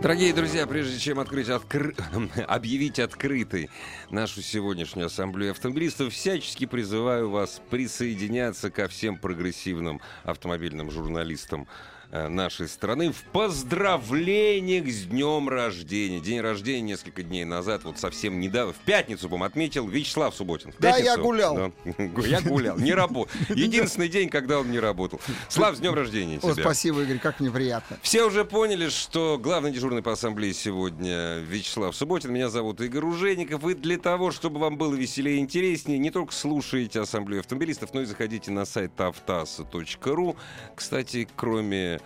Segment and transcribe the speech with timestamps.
[0.00, 1.92] Дорогие друзья, прежде чем открыть, откры...
[2.46, 3.68] объявить открытой
[4.10, 11.66] нашу сегодняшнюю ассамблею автомобилистов, всячески призываю вас присоединяться ко всем прогрессивным автомобильным журналистам
[12.10, 16.20] нашей страны в поздравлениях с днем рождения.
[16.20, 20.72] День рождения несколько дней назад, вот совсем недавно, в пятницу, по отметил Вячеслав Субботин.
[20.78, 21.54] Да, я гулял.
[21.56, 21.72] Да.
[22.28, 23.32] Я гулял, не работал.
[23.48, 25.20] Единственный день, когда он не работал.
[25.48, 26.50] Слав, с днем рождения тебя.
[26.50, 27.98] О, спасибо, Игорь, как мне приятно.
[28.02, 32.32] Все уже поняли, что главный дежурный по ассамблее сегодня Вячеслав Субботин.
[32.32, 33.64] Меня зовут Игорь Ужеников.
[33.66, 38.02] И для того, чтобы вам было веселее и интереснее, не только слушайте ассамблею автомобилистов, но
[38.02, 40.36] и заходите на сайт автаса.ру.
[40.74, 41.97] Кстати, кроме э,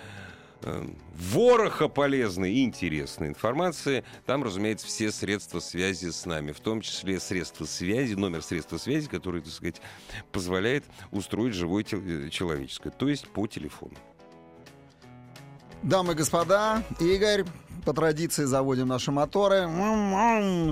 [1.14, 4.04] вороха полезной и интересной информации.
[4.26, 9.08] Там, разумеется, все средства связи с нами, в том числе средства связи, номер средства связи,
[9.08, 9.80] который, так сказать,
[10.30, 13.94] позволяет устроить живое тел- человеческое, то есть по телефону.
[15.82, 17.44] Дамы и господа, Игорь,
[17.84, 19.68] по традиции заводим наши моторы.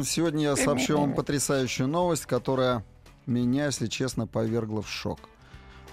[0.04, 2.84] Сегодня я сообщу вам потрясающую новость, которая
[3.27, 5.19] меня, если честно, повергла в шок.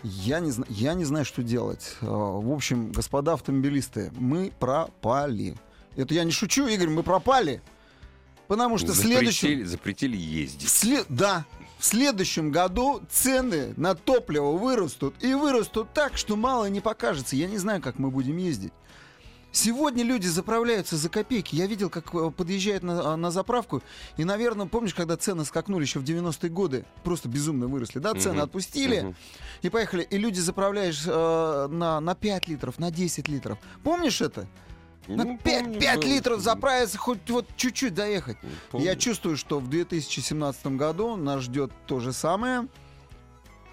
[0.03, 1.95] Я не, я не знаю, что делать.
[2.01, 5.55] Э, В общем, господа автомобилисты, мы пропали.
[5.95, 7.61] Это я не шучу, Игорь, мы пропали.
[8.47, 9.47] Потому что в следующем...
[9.49, 10.69] Запретили, запретили ездить.
[10.69, 11.45] В сле- Да,
[11.79, 15.15] в следующем году цены на топливо вырастут.
[15.21, 17.35] И вырастут так, что мало не покажется.
[17.35, 18.71] Я не знаю, как мы будем ездить.
[19.61, 21.55] Сегодня люди заправляются за копейки.
[21.55, 23.81] Я видел, как э, подъезжают на, на заправку.
[24.15, 26.85] И, наверное, помнишь, когда цены скакнули еще в 90-е годы?
[27.03, 27.97] Просто безумно выросли.
[27.97, 28.43] Да, цены Мгм.
[28.43, 29.15] отпустили Мгм.
[29.63, 30.03] и поехали.
[30.03, 33.57] И люди заправляешь э, на, на 5 литров, на 10 литров.
[33.83, 34.47] Помнишь это?
[35.07, 36.05] На Ну, 5, помню, 5 было.
[36.07, 38.37] литров заправиться, хоть вот чуть-чуть доехать.
[38.69, 38.85] Помню.
[38.85, 42.67] Я чувствую, что в 2017 году нас ждет то же самое.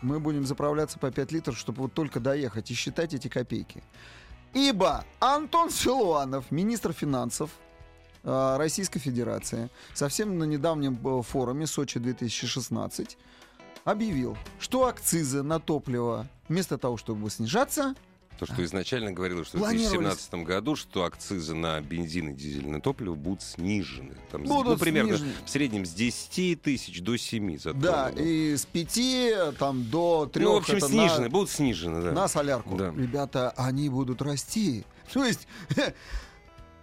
[0.00, 3.82] Мы будем заправляться по 5 литров, чтобы вот только доехать и считать эти копейки.
[4.54, 7.50] Ибо Антон Силуанов, министр финансов
[8.22, 13.18] э, Российской Федерации, совсем на недавнем э, форуме Сочи 2016
[13.84, 17.96] объявил, что акцизы на топливо вместо того, чтобы снижаться,
[18.38, 19.90] То, что изначально говорилось, что в Планировались.
[19.90, 24.16] 2017 году, что акцизы на бензин и дизельное топливо будут снижены.
[24.30, 25.32] Там, Будут ну, примерно снижены.
[25.44, 28.22] в среднем с 10 тысяч до 7 за да, тонну.
[28.22, 32.12] и с 5 там, до 3 Ну, в общем, снижены, будут снижены, да.
[32.12, 32.76] на солярку.
[32.76, 32.92] Да.
[32.96, 34.84] Ребята, они будут расти.
[35.12, 35.46] То есть...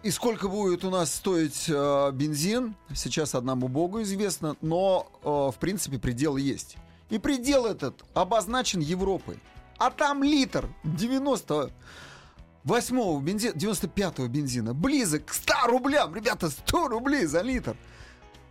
[0.04, 5.60] И сколько будет у нас стоить э, бензин, сейчас одному богу известно, но, э, в
[5.60, 6.76] принципе, предел есть.
[7.12, 9.38] И предел этот обозначен Европой.
[9.82, 16.14] А там литр 98-го бензина, 95-го бензина близок к 100 рублям.
[16.14, 17.76] Ребята, 100 рублей за литр.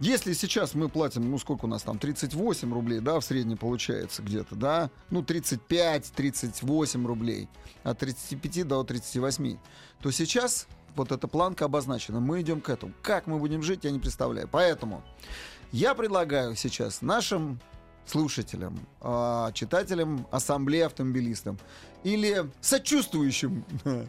[0.00, 4.22] Если сейчас мы платим, ну сколько у нас там, 38 рублей, да, в среднем получается
[4.22, 7.48] где-то, да, ну 35-38 рублей,
[7.84, 9.56] от 35 до 38,
[10.02, 10.66] то сейчас
[10.97, 12.92] вот эта планка обозначена, мы идем к этому.
[13.02, 14.48] Как мы будем жить, я не представляю.
[14.48, 15.04] Поэтому
[15.70, 17.60] я предлагаю сейчас нашим
[18.10, 21.59] слушателям, а, читателям ассамблеи автомобилистам
[22.03, 24.06] или сочувствующим э,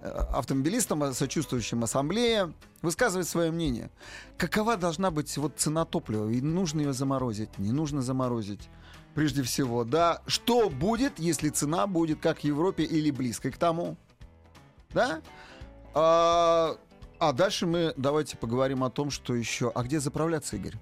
[0.00, 3.90] автомобилистам, а, сочувствующим ассамблее высказывать свое мнение.
[4.38, 6.30] Какова должна быть вот цена топлива?
[6.30, 8.70] И нужно ее заморозить, не нужно заморозить.
[9.14, 13.98] Прежде всего, да, что будет, если цена будет как в Европе или близкой к тому?
[14.94, 15.20] Да?
[15.94, 16.76] А,
[17.18, 19.70] а дальше мы давайте поговорим о том, что еще.
[19.74, 20.76] А где заправляться, Игорь?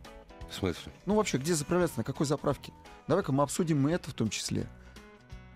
[0.50, 0.92] В смысле?
[1.06, 2.72] Ну, вообще, где заправляться, на какой заправке?
[3.06, 4.66] Давай-ка мы обсудим и это в том числе.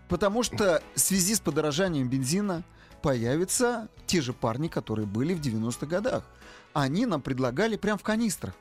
[0.08, 2.62] Потому что в связи с подорожанием бензина
[3.02, 6.24] появятся те же парни, которые были в 90-х годах.
[6.72, 8.54] Они нам предлагали прям в канистрах.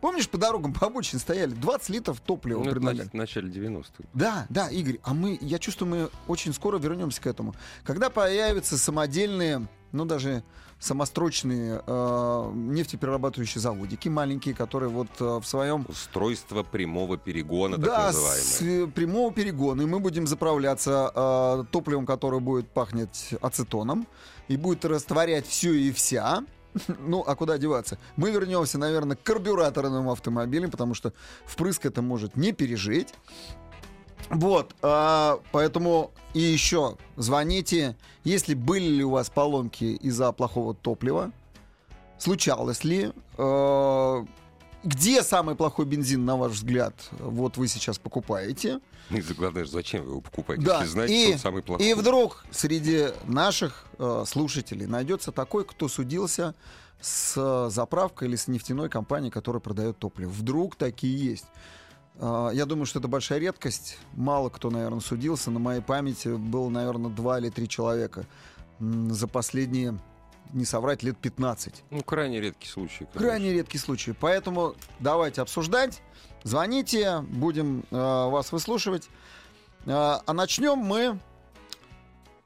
[0.00, 3.08] Помнишь, по дорогам по обочине стояли 20 литров топлива Ну, предлагали?
[3.08, 4.04] в начале 90-х.
[4.14, 7.54] Да, да, Игорь, а мы, я чувствую, мы очень скоро вернемся к этому.
[7.84, 10.42] Когда появятся самодельные, ну даже
[10.78, 18.06] самострочные э, нефтеперерабатывающие заводики маленькие, которые вот э, в своем Устройство прямого перегона, так да,
[18.08, 18.42] называемое.
[18.42, 24.06] с э, прямого перегона, и мы будем заправляться э, топливом, которое будет пахнуть ацетоном,
[24.48, 26.44] и будет растворять все и вся.
[26.98, 27.98] Ну, а куда деваться?
[28.16, 31.12] Мы вернемся, наверное, к карбюраторным автомобилям, потому что
[31.44, 33.14] впрыск это может не пережить.
[34.30, 41.32] Вот, а, поэтому и еще звоните, если были ли у вас поломки из-за плохого топлива.
[42.18, 44.24] случалось ли, э,
[44.86, 48.80] где самый плохой бензин, на ваш взгляд, вот вы сейчас покупаете.
[49.10, 51.86] И главное, зачем вы его покупаете, Да, если знаете, и- что он самый плохой.
[51.86, 56.54] И вдруг среди наших э, слушателей найдется такой, кто судился
[57.00, 60.30] с э, заправкой или с нефтяной компанией, которая продает топливо.
[60.30, 61.46] Вдруг такие есть.
[62.16, 63.98] Э, я думаю, что это большая редкость.
[64.12, 65.50] Мало кто, наверное, судился.
[65.50, 68.24] На моей памяти было, наверное, два или три человека
[68.80, 69.98] за последние,
[70.52, 71.84] не соврать, лет 15.
[71.90, 72.98] Ну, крайне редкий случай.
[73.04, 73.20] конечно.
[73.20, 74.12] Крайне редкий случай.
[74.12, 76.02] Поэтому давайте обсуждать.
[76.44, 79.08] Звоните, будем э, вас выслушивать.
[79.86, 81.18] Э, а начнем мы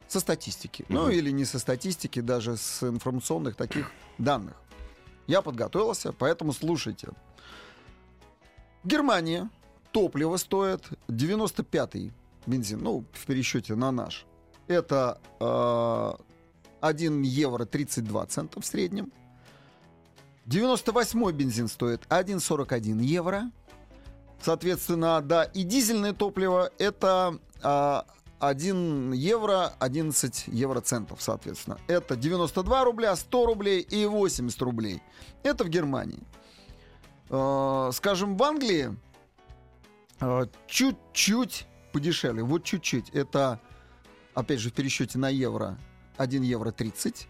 [0.08, 0.84] со статистики.
[0.88, 1.10] Ну Мгм.
[1.12, 4.54] или не со статистики, даже с информационных таких данных.
[5.26, 7.08] Я подготовился, поэтому слушайте.
[8.82, 9.48] В Германии
[9.92, 12.12] топливо стоит 95-й
[12.46, 14.24] бензин, ну, в пересчете на наш.
[14.66, 16.12] Это э,
[16.80, 19.12] 1 евро 32 цента в среднем.
[20.46, 23.50] 98-й бензин стоит 1,41 евро.
[24.42, 28.06] Соответственно, да, и дизельное топливо это а,
[28.40, 31.78] 1 евро 11 евроцентов, соответственно.
[31.86, 35.02] Это 92 рубля, 100 рублей и 80 рублей.
[35.42, 36.20] Это в Германии.
[37.28, 38.96] Э, скажем, в Англии
[40.20, 42.42] э, чуть-чуть подешевле.
[42.42, 43.10] Вот чуть-чуть.
[43.10, 43.60] Это,
[44.34, 45.78] опять же, в пересчете на евро
[46.20, 47.26] 1 евро 30.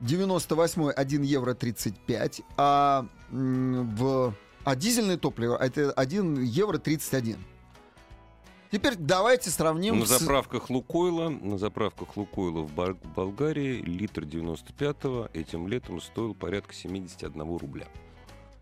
[0.00, 4.32] 98 1 евро 35, а, в,
[4.64, 7.36] а дизельное топливо это 1 евро 31.
[8.70, 15.66] Теперь давайте сравним На с- заправках Лукойла, на заправках Лукойла в Болгарии литр 95-го этим
[15.66, 17.88] летом стоил порядка 71 рубля.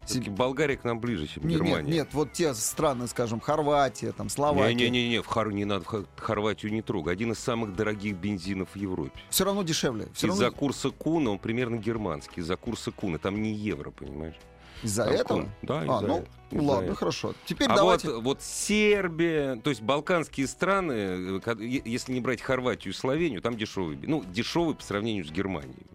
[0.06, 1.92] Все-таки Болгария к нам ближе, чем Не, нет, Германия.
[1.92, 4.74] нет, вот те страны, скажем, Хорватия, там, Словакия.
[4.74, 5.52] Не-не-не, в Хор...
[5.52, 5.84] не надо
[6.16, 7.12] Хорватию не трогай.
[7.12, 9.18] Один из самых дорогих бензинов в Европе.
[9.30, 10.08] Все равно дешевле.
[10.14, 12.40] Все Из-за равно курса Куна он примерно германский.
[12.40, 13.18] Из-за курса Куна.
[13.18, 14.36] Там не евро, понимаешь?
[14.82, 15.48] Из-за Там этого.
[15.62, 16.28] Да, а, из-за ну, этого.
[16.50, 16.96] Из-за ладно, этого.
[16.96, 17.34] хорошо.
[17.44, 18.08] Теперь А давайте.
[18.10, 23.56] вот, вот Сербия, то есть балканские страны, э, если не брать Хорватию и Словению, там
[23.56, 23.98] дешевый.
[24.02, 25.86] Ну, дешевый по сравнению с Германией.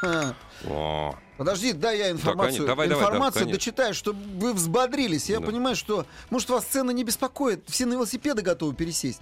[0.00, 0.34] Ха.
[0.66, 2.66] О, Подожди, дай я информацию.
[2.66, 5.28] Давай, давай, информацию да, дочитаю, чтобы вы взбодрились.
[5.28, 5.46] Я Да.
[5.46, 7.60] понимаю, что, может, вас цены не беспокоят.
[7.66, 9.20] Все на велосипеды готовы пересесть.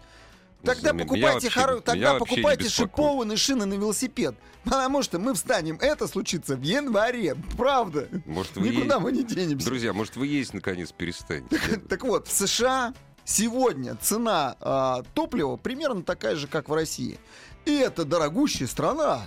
[0.65, 4.35] Тогда покупайте, хоро- тогда покупайте шипованные шины на велосипед.
[4.65, 5.77] Потому что мы встанем.
[5.81, 7.37] Это случится в январе.
[7.57, 8.09] Правда.
[8.27, 9.67] может, вы Никуда е- мы не денемся.
[9.67, 11.59] Друзья, может, вы есть наконец перестанете?
[11.89, 12.95] Так вот, в США
[13.25, 17.19] сегодня цена а, топлива примерно такая же, как в России.
[17.65, 19.23] И это дорогущая страна.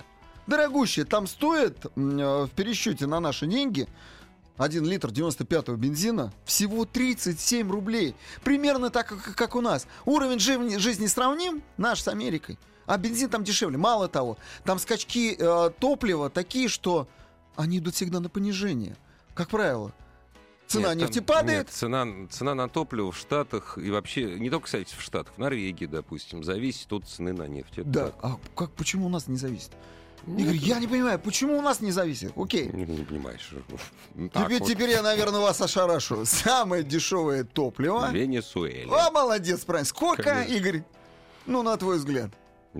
[0.47, 1.05] Дорогущая.
[1.05, 3.87] Там стоит э, в пересчете на наши деньги
[4.57, 8.15] 1 литр 95-го бензина всего 37 рублей.
[8.43, 9.87] Примерно так, как, у нас.
[10.05, 12.57] Уровень жизни, жизни сравним наш с Америкой.
[12.85, 13.77] А бензин там дешевле.
[13.77, 17.07] Мало того, там скачки э, топлива такие, что
[17.55, 18.95] они идут всегда на понижение.
[19.33, 19.91] Как правило.
[20.67, 24.49] Цена Нет, там- нефти падает, нет, цена, цена на топливо в Штатах и вообще, не
[24.49, 27.77] только, кстати, в Штатах, в Норвегии, допустим, зависит от цены на нефть.
[27.77, 28.15] Это Да, так.
[28.23, 29.71] а как, почему у нас не зависит?
[30.27, 32.33] Ну, Игорь, я не понимаю, почему у нас не зависит?
[32.35, 32.69] Окей.
[32.73, 33.51] Не, не понимаешь.
[34.15, 34.67] Ну, Теперь, вот.
[34.69, 36.25] теперь я, наверное, вас ошарашу.
[36.25, 38.09] Самое дешевое топливо.
[38.11, 39.07] Венесуэла.
[39.07, 39.85] О, молодец, правильно.
[39.85, 40.53] Сколько, Конечно.
[40.53, 40.83] Игорь?
[41.45, 42.31] Ну, на твой взгляд.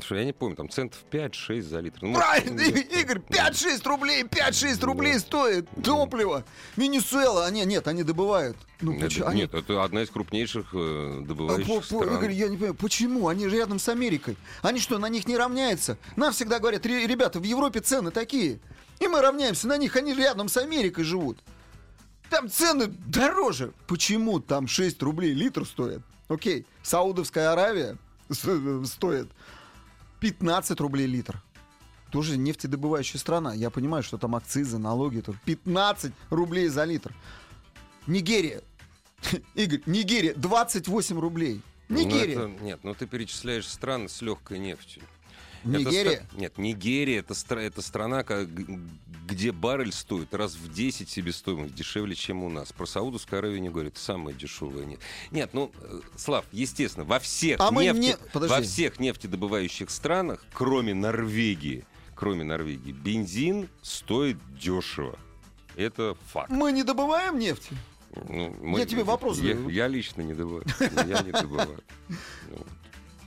[0.01, 1.99] Что, я не помню, там центов 5-6 за литр.
[2.01, 6.43] Ну, Правильно, ну, И- Игорь, 5-6 рублей, 5-6 рублей стоит топливо.
[6.75, 8.57] Венесуэла, а нет, нет, они добывают.
[8.81, 9.27] Ну, это- почему?
[9.27, 12.17] Они- Нет, это одна из крупнейших э, добывающих по- по- стран.
[12.17, 13.27] Игорь, я не понимаю, почему?
[13.29, 14.35] Они же рядом с Америкой.
[14.61, 15.97] Они что, на них не равняются?
[16.17, 18.59] Нам всегда говорят, «Ре- ребята, в Европе цены такие.
[18.99, 21.39] И мы равняемся на них, они же рядом с Америкой живут.
[22.29, 23.71] Там цены дороже.
[23.87, 26.01] Почему там 6 рублей литр стоит?
[26.27, 27.97] Окей, Саудовская Аравия
[28.29, 29.29] с- стоит
[30.31, 31.39] 15 рублей литр.
[32.11, 33.53] Тоже нефтедобывающая страна.
[33.53, 35.19] Я понимаю, что там акцизы, налоги.
[35.19, 37.13] Это 15 рублей за литр.
[38.07, 38.61] Нигерия.
[39.55, 41.61] Игорь, Нигерия 28 рублей.
[41.89, 42.35] Ну, Нигерия.
[42.39, 45.03] это- нет, ну ты перечисляешь страны с легкой нефтью.
[45.65, 46.11] Это Нигерия.
[46.29, 48.23] ста- Нет, Нигерия это, это страна,
[49.27, 52.71] где баррель стоит раз в 10 себестоимость дешевле, чем у нас.
[52.71, 54.99] Про Саудовскую Аравию не говорит, самая дешевая нет.
[55.31, 58.55] Нет, ну, э, Слав, естественно, во всех, А мы нефти- не- подожди.
[58.55, 65.17] во всех нефтедобывающих странах, кроме Норвегии, кроме Норвегии, бензин стоит дешево.
[65.75, 66.49] Это факт.
[66.51, 67.69] Мы не добываем нефть.
[68.29, 69.69] Ну, Я тебе вопрос я, задаю.
[69.69, 70.63] я лично не добываю.
[70.79, 71.83] Я не добываю.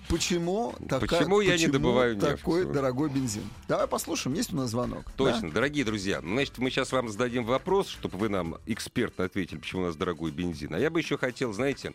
[0.08, 2.26] Почему, така- Почему я не почему добываю нефть?
[2.26, 3.42] такой дорогой бензин?
[3.68, 5.04] Давай послушаем, есть у нас звонок.
[5.16, 6.20] Точно, дорогие друзья.
[6.20, 10.30] Значит, мы сейчас вам зададим вопрос, чтобы вы нам экспертно ответили, почему у нас дорогой
[10.30, 10.74] бензин.
[10.74, 11.92] А я бы еще хотел, знаете,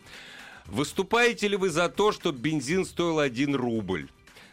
[0.66, 4.08] выступаете ли вы за то, чтобы бензин стоил 1 рубль?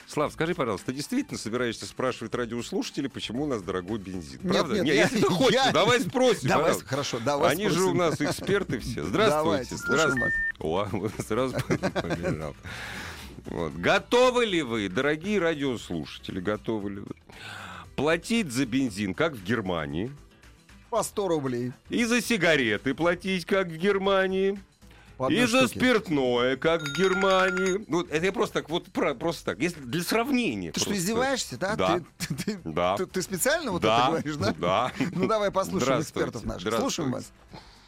[0.07, 4.39] Слав, скажи, пожалуйста, ты действительно собираешься спрашивать радиослушателей, почему у нас дорогой бензин?
[4.43, 4.73] Нет, Правда?
[4.75, 6.49] нет, Не, я- если ты хочешь, я- давай спросим.
[6.49, 6.89] Давай, пожалуйста.
[6.89, 7.91] хорошо, давай Они же спросим.
[7.91, 9.03] у нас эксперты все.
[9.05, 9.67] Здравствуйте.
[9.69, 10.35] Давайте, Здравствуйте.
[10.59, 10.87] О,
[11.27, 12.55] сразу побежал.
[13.45, 13.73] Вот.
[13.73, 17.15] Готовы ли вы, дорогие радиослушатели, готовы ли вы
[17.95, 20.11] платить за бензин, как в Германии,
[20.89, 21.71] По 100 рублей.
[21.89, 24.59] и за сигареты платить, как в Германии,
[25.17, 27.83] По одной и за спиртное, как в Германии.
[27.87, 30.71] Ну, это я просто так, вот про- просто так, если для сравнения.
[30.71, 31.03] Ты что, просто.
[31.03, 31.75] издеваешься, да?
[31.75, 32.01] Да.
[32.17, 32.97] Ты, ты- Да.
[32.97, 34.53] ты- ты специально вот да, это говоришь, да?
[34.57, 34.91] Да.
[35.13, 36.73] Ну давай послушаем экспертов наших.
[36.73, 37.31] Слушаем вас.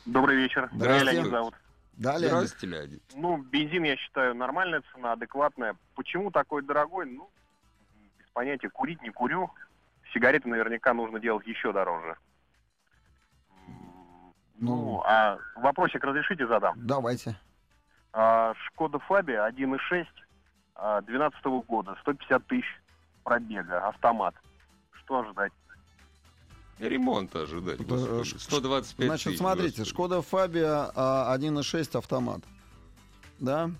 [0.05, 0.69] Добрый вечер.
[0.75, 1.03] Здравствуйте.
[1.05, 1.53] Меня Леонид зовут.
[1.97, 2.29] Да, Леонид.
[2.29, 3.03] Здравствуйте, Леонид.
[3.15, 5.75] Ну, бензин, я считаю, нормальная цена, адекватная.
[5.95, 7.05] Почему такой дорогой?
[7.05, 7.29] Ну,
[8.19, 8.69] без понятия.
[8.69, 9.51] Курить не курю.
[10.13, 12.17] Сигареты наверняка нужно делать еще дороже.
[14.57, 14.75] Ну.
[14.75, 16.75] Ну, а вопросик разрешите задам?
[16.77, 17.35] Давайте.
[18.11, 20.05] А, Шкода Фабия 1.6
[20.75, 22.65] а, 12 года, 150 тысяч
[23.23, 24.35] пробега, автомат.
[24.91, 25.51] Что ожидать?
[26.79, 27.75] Ремонта ожидать.
[27.79, 28.35] Это, господи.
[28.35, 29.89] э, 125 Значит, тысяч, смотрите, господи.
[29.89, 32.41] Шкода Фабия а, 1.6 автомат.
[33.39, 33.71] Да?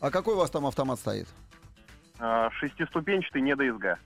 [0.00, 1.26] А какой у вас там автомат стоит?
[2.18, 3.98] А, Шестиступенчатый, не ДСГ.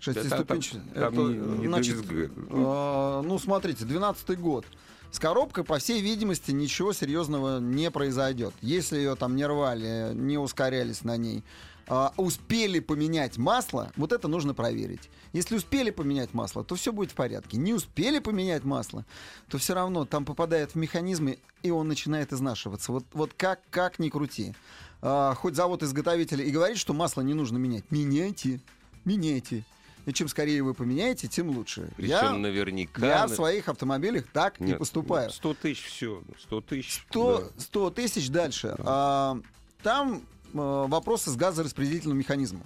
[0.00, 0.80] Шестиступенчатый?
[0.94, 2.30] там- там Это, не- не значит, DSG.
[2.50, 4.64] а, ну, смотрите, 12 год.
[5.10, 8.52] С коробкой, по всей видимости, ничего серьезного не произойдет.
[8.60, 11.42] Если ее там не рвали, не ускорялись на ней,
[11.88, 15.08] а, успели поменять масло, вот это нужно проверить.
[15.32, 17.56] Если успели поменять масло, то все будет в порядке.
[17.56, 19.06] Не успели поменять масло,
[19.48, 22.92] то все равно там попадает в механизмы, и он начинает изнашиваться.
[22.92, 24.54] Вот, вот как, как ни крути.
[25.00, 27.90] А, хоть завод-изготовитель и говорит, что масло не нужно менять.
[27.90, 28.60] Меняйте,
[29.04, 29.64] меняйте.
[30.04, 31.90] И чем скорее вы поменяете, тем лучше.
[31.96, 33.06] Причем Я, наверняка...
[33.06, 35.30] я в своих автомобилях так не Нет, поступаю.
[35.30, 36.22] 100 тысяч, все.
[36.44, 37.04] 100 тысяч.
[37.10, 37.62] 100, да.
[37.62, 38.74] 100 тысяч дальше.
[38.78, 39.38] А,
[39.82, 42.62] там вопросы с газораспределительным механизмом.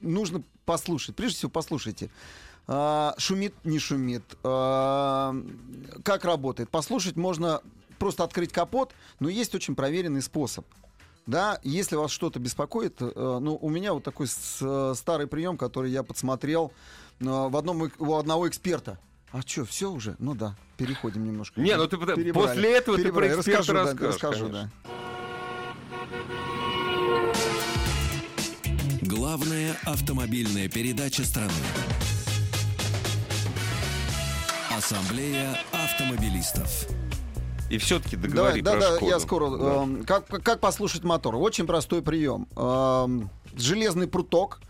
[0.00, 1.16] Нужно послушать.
[1.16, 2.10] Прежде всего, послушайте.
[2.66, 4.22] А, шумит, не шумит.
[4.44, 5.34] А,
[6.04, 6.70] как работает?
[6.70, 7.60] Послушать можно
[7.98, 10.66] просто открыть капот, но есть очень проверенный способ.
[11.26, 15.92] Да, если вас что-то беспокоит, э, ну, у меня вот такой э, старый прием, который
[15.92, 16.72] я подсмотрел
[17.20, 18.98] э, в одном, у одного эксперта.
[19.30, 20.16] А что, все уже?
[20.18, 21.60] Ну да, переходим немножко.
[21.60, 22.32] Не, ну ты Перебрали.
[22.32, 23.28] после этого ты Перебрали.
[23.28, 24.70] про эксперта расскажу, расскажешь, расскажу, конечно.
[24.84, 25.02] да.
[29.34, 31.52] Главная автомобильная передача страны.
[34.76, 36.86] Ассамблея автомобилистов.
[37.70, 39.10] И все-таки договори да, про да, Шкоду.
[39.10, 39.56] я скоро.
[39.56, 39.64] Да.
[39.84, 41.36] эм, как, как послушать мотор?
[41.36, 42.46] Очень простой прием.
[42.56, 44.60] Эм, железный пруток,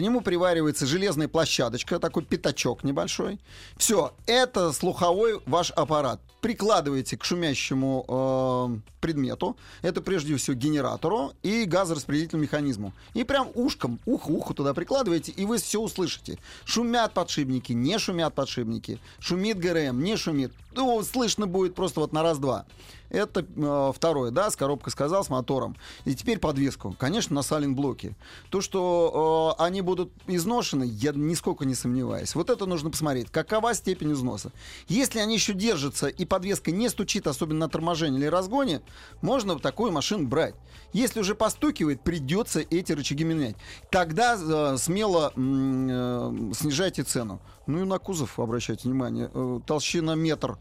[0.00, 3.38] нему приваривается железная площадочка, такой пятачок небольшой.
[3.76, 6.20] Все, это слуховой ваш аппарат.
[6.40, 12.92] Прикладываете к шумящему эм, предмету, это прежде всего генератору и газораспределительному механизму.
[13.12, 16.38] И прям ушком, ухо, ухо туда прикладываете, и вы все услышите.
[16.64, 20.52] Шумят подшипники, не шумят подшипники, шумит ГРМ, не шумит.
[20.72, 22.66] Ну, слышно будет просто вот на раз-два.
[23.10, 25.76] Это э, второе, да, с коробкой сказал, с мотором.
[26.04, 26.94] И теперь подвеску.
[26.96, 28.14] Конечно, на саленблоке.
[28.50, 32.36] То, что э, они будут изношены, я нисколько не сомневаюсь.
[32.36, 33.28] Вот это нужно посмотреть.
[33.30, 34.52] Какова степень износа.
[34.86, 38.80] Если они еще держатся и подвеска не стучит, особенно на торможении или разгоне,
[39.22, 40.54] можно такую машину брать.
[40.92, 43.56] Если уже постукивает, придется эти рычаги менять.
[43.90, 47.40] Тогда э, смело э, снижайте цену.
[47.70, 49.30] Ну и на кузов обращайте внимание.
[49.32, 50.58] Э, толщина метр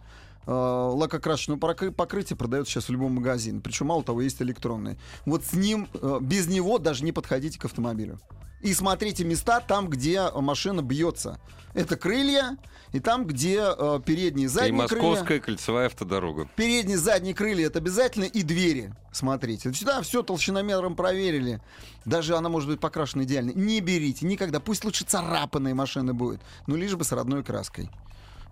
[0.49, 3.61] э, лакокрасочного покры- покрытия продается сейчас в любом магазине.
[3.61, 4.97] Причем, мало того, есть электронные.
[5.25, 8.19] Вот с ним, э, без него даже не подходите к автомобилю.
[8.61, 11.39] И смотрите места там, где машина бьется.
[11.73, 12.57] Это крылья,
[12.91, 15.03] и там, где э, передние и И задние крылья.
[15.03, 16.49] Московская кольцевая автодорога.
[16.55, 18.93] Передние, задние крылья это обязательно и двери.
[19.13, 19.71] Смотрите.
[19.73, 21.61] Сюда все толщиномером проверили.
[22.05, 23.51] Даже она может быть покрашена идеально.
[23.51, 24.59] Не берите никогда.
[24.59, 26.41] Пусть лучше царапанная машина будет.
[26.67, 27.89] Но лишь бы с родной краской.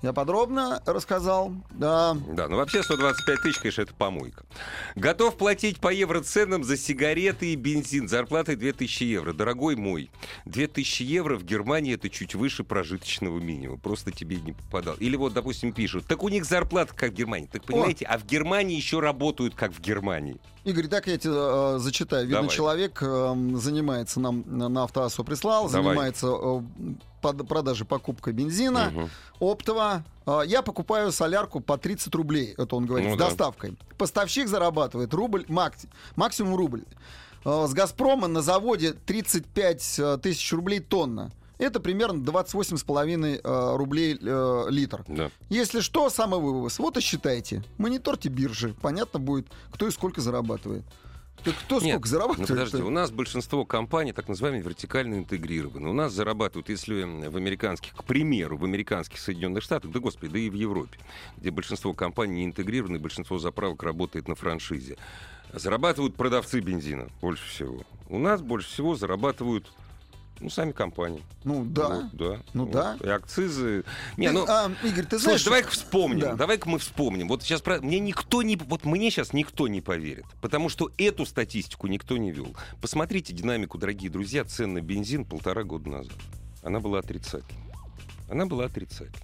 [0.01, 1.51] Я подробно рассказал.
[1.71, 2.15] Да.
[2.29, 4.45] Да, ну вообще 125 тысяч, конечно, это помойка.
[4.95, 8.07] Готов платить по евроценам за сигареты и бензин.
[8.07, 9.33] Зарплатой 2000 евро.
[9.33, 10.11] Дорогой мой,
[10.45, 13.79] 2000 евро в Германии это чуть выше прожиточного минимума.
[13.79, 14.95] Просто тебе не попадал.
[14.95, 17.49] Или вот, допустим, пишут, так у них зарплата как в Германии.
[17.51, 20.37] Так понимаете, а в Германии еще работают как в Германии.
[20.63, 22.23] Игорь, так я тебе э, зачитаю.
[22.23, 22.55] Видно, Давай.
[22.55, 25.83] человек э, занимается нам на, на автоассо прислал, Давай.
[25.83, 26.61] занимается э,
[27.33, 28.91] продажей покупкой бензина.
[28.93, 29.09] Мгм.
[29.39, 30.03] оптово.
[30.25, 33.25] А, Я покупаю солярку по 30 рублей, это он говорит, Ну с да.
[33.27, 33.77] доставкой.
[33.97, 36.83] Поставщик зарабатывает рубль, макс- максимум рубль.
[37.45, 41.31] А, С «Газпрома» на заводе 35 э, тысяч рублей тонна.
[41.59, 45.03] Это примерно 28,5 э, рублей э, литр.
[45.07, 45.31] Да.
[45.49, 46.77] Если что, самовывоз.
[46.77, 47.63] Вот и считайте.
[47.79, 48.75] Мониторьте биржи.
[48.81, 50.83] Понятно будет, кто и сколько зарабатывает.
[51.43, 52.49] Так кто Нет, сколько зарабатывает?
[52.49, 55.89] Ну, подожди, у нас большинство компаний так называемые вертикально интегрированы.
[55.89, 60.39] У нас зарабатывают, если в американских, к примеру, в американских Соединенных Штатах, да господи, да
[60.39, 60.99] и в Европе,
[61.37, 64.97] где большинство компаний не интегрированы, большинство заправок работает на франшизе.
[65.53, 67.83] Зарабатывают продавцы бензина больше всего.
[68.09, 69.71] У нас больше всего зарабатывают
[70.39, 71.23] ну, сами компании.
[71.43, 71.87] Ну да.
[71.89, 72.39] Вот, да.
[72.53, 72.71] Ну Вот.
[72.71, 72.97] да.
[73.03, 73.83] И акцизы.
[74.17, 75.41] Не, Ты, ну, а, Игорь, ты знаешь...
[75.41, 76.35] Слушай, давай-ка вспомним, Да.
[76.35, 77.27] давай-ка мы вспомним.
[77.27, 77.79] Вот сейчас про...
[77.81, 82.31] мне никто не, вот мне сейчас никто не поверит, потому что эту статистику никто не
[82.31, 82.55] вел.
[82.81, 86.17] Посмотрите динамику, дорогие друзья, цен на бензин полтора года назад.
[86.63, 87.63] Она была отрицательной.
[88.29, 89.21] Она была отрицательной.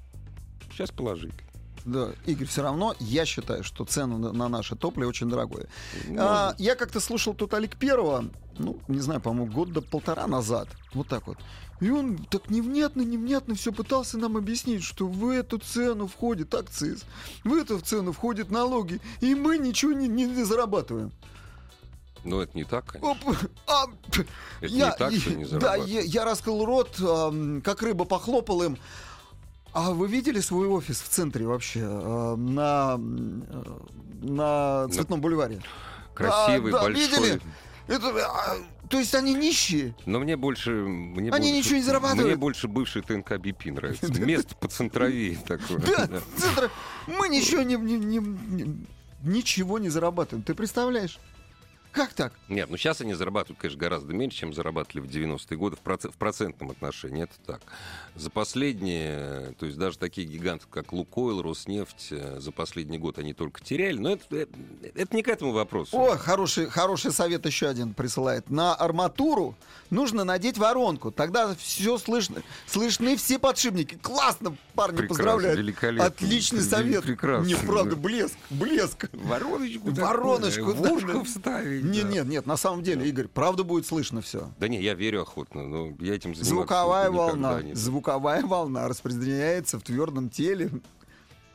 [0.72, 1.53] Сейчас положительной.
[1.86, 5.68] Да, Игорь, все равно я считаю, что цены на, на наше топливо очень дорогое.
[6.08, 8.26] Ну, А, я как-то слушал тут Олег Первого,
[8.58, 10.68] ну, не знаю, по-моему, год до полтора назад.
[10.94, 11.38] Вот так вот.
[11.82, 17.04] И он так невнятно, невнятно все пытался нам объяснить, что в эту цену входит акциз,
[17.44, 21.12] в эту цену входят налоги, и мы ничего не, не- не зарабатываем.
[22.24, 23.12] Но это не так, конечно.
[23.12, 23.18] Оп,
[23.68, 23.84] а,
[24.62, 28.64] Это я, не так, что не да, я, я раскрыл рот, ам, как рыба похлопал
[28.64, 28.78] им.
[29.74, 31.80] А вы видели свой офис в центре вообще?
[31.82, 33.64] на, м, э,
[34.22, 35.62] на Цветном бульваре?
[36.14, 37.08] Красивый, да, большой.
[37.08, 37.42] видели?
[37.88, 38.56] Это, а,
[38.88, 39.96] то есть они нищие?
[40.06, 40.72] Но мне больше...
[40.72, 42.28] Мне Они больше- ничего не зарабатывают.
[42.28, 44.08] Мне больше бывший ТНК БП нравится.
[44.22, 45.80] Место по центровее такое.
[45.80, 46.70] Да, Да.
[47.08, 47.76] Мы ничего не-
[49.24, 50.44] ничего не зарабатываем.
[50.44, 51.18] Ты представляешь?
[51.94, 52.34] Как так?
[52.50, 56.12] Нет, ну сейчас они зарабатывают, конечно, гораздо меньше, чем зарабатывали в 90-е годы в, проц-
[56.12, 57.24] в процентном отношении.
[57.24, 57.62] Это так.
[58.16, 63.34] За последние, то есть даже такие гиганты, как Лукойл, Роснефть, э, за последний год они
[63.34, 63.98] только теряли.
[63.98, 64.52] Но это, это,
[64.96, 65.96] это не к этому вопросу.
[65.98, 68.50] О, хороший, хороший совет еще один присылает.
[68.50, 69.56] На арматуру
[69.92, 71.12] нужно надеть воронку.
[71.12, 72.42] Тогда все слышно.
[72.68, 74.00] Слышны все подшипники.
[74.02, 75.58] Классно, парни, Прекрасно, поздравляю.
[75.58, 76.06] великолепно.
[76.08, 77.04] Отличный Ве- совет.
[77.04, 78.02] прекрасно, Не, правда, да.
[78.02, 79.10] блеск, блеск.
[79.14, 81.28] Вороночку Вороночку, да, в
[81.84, 81.94] да.
[81.94, 82.10] Нет, да.
[82.14, 84.52] нет, нет, на самом деле, Игорь, правда будет слышно все.
[84.60, 89.80] Да не, я верю охотно, но я этим заниматься Звуковая волна, не- звуковая волна распределяется
[89.80, 90.70] в твердом теле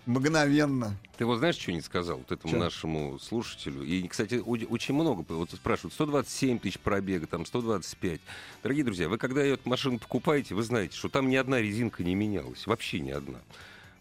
[0.06, 0.96] мгновенно.
[1.18, 2.58] Ты вот знаешь, что не сказал вот этому Чё?
[2.58, 3.82] нашему слушателю?
[3.82, 8.20] И, кстати, очень много вот спрашивают, 127 тысяч пробега, там 125.
[8.62, 12.14] Дорогие друзья, вы когда эту машину покупаете, вы знаете, что там ни одна резинка не
[12.14, 13.38] менялась, вообще ни одна.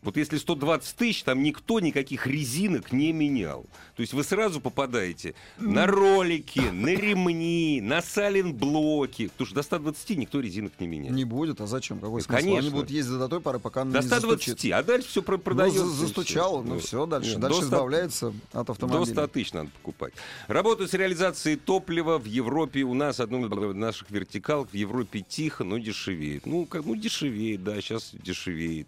[0.03, 3.65] Вот если 120 тысяч, там никто никаких резинок не менял.
[3.95, 9.27] То есть вы сразу попадаете на ролики, на ремни, на саленблоки.
[9.27, 11.13] Потому что до 120 никто резинок не меняет.
[11.13, 11.99] Не будет, а зачем?
[11.99, 12.39] Какой смысл?
[12.39, 12.59] Конечно.
[12.59, 14.73] Они будут ездить до той поры, пока До не 120, застучит.
[14.73, 15.85] а дальше все Ну, продается.
[15.85, 19.05] за- застучало, ну все, дальше, Нет, дальше до 100 избавляется от До автомобиля.
[19.13, 20.13] 100 тысяч надо покупать.
[20.47, 22.83] Работают с реализацией топлива в Европе.
[22.83, 26.45] У нас одну из наших вертикалок в Европе тихо, но дешевеет.
[26.45, 28.87] Ну, как, ну дешевеет, да, сейчас дешевеет.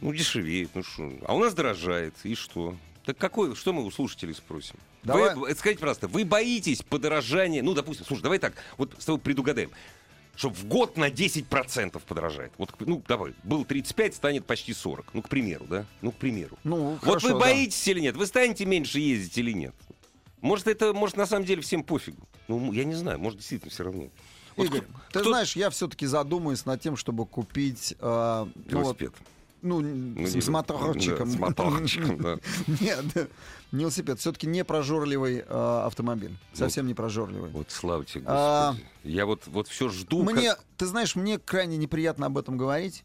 [0.00, 1.10] Ну, дешевеет, ну что.
[1.26, 2.76] А у нас дорожает, и что?
[3.04, 4.76] Так какой, что мы у слушателей спросим?
[5.02, 5.34] Давай.
[5.34, 7.62] Вы, скажите, пожалуйста, вы боитесь подорожания?
[7.62, 9.70] Ну, допустим, слушай, давай так, вот с тобой предугадаем.
[10.36, 12.52] Что в год на 10% подорожает.
[12.56, 15.06] Вот, ну, давай, был 35, станет почти 40.
[15.12, 15.84] Ну, к примеру, да?
[16.00, 16.56] Ну, к примеру.
[16.64, 17.40] Ну, Вот хорошо, вы да.
[17.40, 18.16] боитесь или нет?
[18.16, 19.74] Вы станете меньше ездить или нет?
[20.40, 22.26] Может, это, может, на самом деле всем пофигу.
[22.48, 24.08] Ну, я не знаю, может, действительно все равно.
[24.56, 27.94] Вот Игорь, кто- ты кто- знаешь, я все-таки задумаюсь над тем, чтобы купить...
[27.98, 29.12] э, ну, вот, Велосипед.
[29.62, 31.28] Ну, Ну, с, не- с моторчиком.
[31.30, 32.38] да, с моторчиком, да.
[32.80, 33.04] Нет,
[33.72, 34.18] не велосипед.
[34.20, 36.36] Все-таки не прожорливый э, автомобиль.
[36.52, 37.50] Совсем не прожорливый.
[37.50, 38.88] Вот слава тебе, А, Господи.
[39.04, 40.24] Я вот, вот все жду.
[40.24, 43.04] как- Мне, ты знаешь, мне крайне неприятно об этом говорить,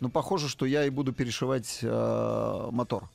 [0.00, 3.08] но похоже, что я и буду перешивать э, мотор.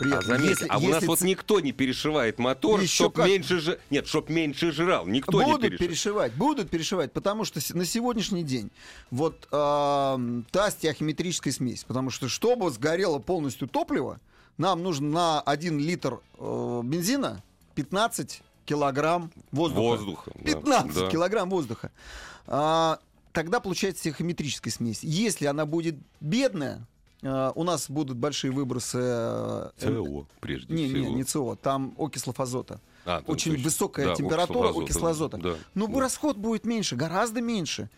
[0.00, 3.14] А заметь, если- а у нас если вот ц- никто не перешивает мотор, Еще чтоб
[3.14, 3.26] как.
[3.28, 3.80] меньше же...
[3.90, 5.06] Нет, чтоб меньше жрал.
[5.06, 5.78] Никто не будут перешивает.
[5.88, 8.70] перешивать, будут перешивать, потому что на сегодняшний день
[9.10, 10.18] вот э,
[10.50, 14.18] та стеохиметрическая смесь, потому что чтобы сгорело полностью топливо,
[14.58, 17.42] нам нужно на 1 литр э, бензина
[17.76, 19.80] 15 килограмм воздуха.
[19.80, 20.32] Воздуха.
[20.36, 21.10] да, 15 да.
[21.10, 21.90] килограмм воздуха.
[22.46, 22.98] А,
[23.32, 25.00] тогда получается стеохиметрическая смесь.
[25.02, 26.86] Если она будет бедная,
[27.54, 28.98] у нас будут большие выбросы...
[29.00, 30.98] э, СО, прежде не, всего.
[31.06, 32.80] не, не СО, там окислов азота.
[33.06, 33.64] А, ну, Очень точно.
[33.64, 35.36] высокая Да, температура окисла азота.
[35.38, 35.54] Да.
[35.74, 36.00] Но да.
[36.00, 37.88] расход будет меньше, гораздо меньше.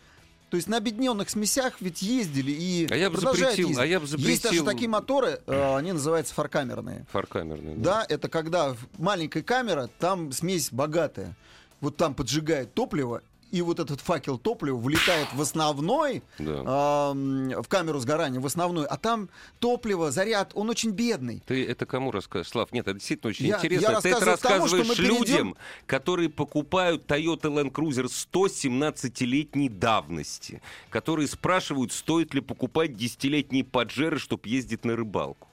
[0.49, 3.83] То есть на объединенных смесях ведь ездили и А я бы продолжают запретил, ездить.
[3.83, 7.05] а я бы Есть даже запретил- такие моторы, э, они называются фаркамерные.
[7.11, 7.75] Фаркамерный.
[7.75, 11.35] Да, это когда маленькая камера, там смесь богатая.
[11.81, 16.63] Вот там поджигает топливо, и вот этот факел топлива влетает в основной, Да.
[16.65, 19.29] ам, в камеру сгорания, в основной, а там
[19.59, 21.41] топливо, заряд, он очень бедный.
[21.45, 22.49] Ты это кому расскажешь?
[22.51, 23.91] Слав, нет, это действительно очень Я- интересно.
[23.91, 25.55] я Ты это тому, рассказываешь мы перейдем- людям,
[25.85, 34.47] которые покупают Toyota Land Cruiser 117-летней давности, которые спрашивают, стоит ли покупать 10-летние поджеры, чтобы
[34.49, 35.46] ездить на рыбалку.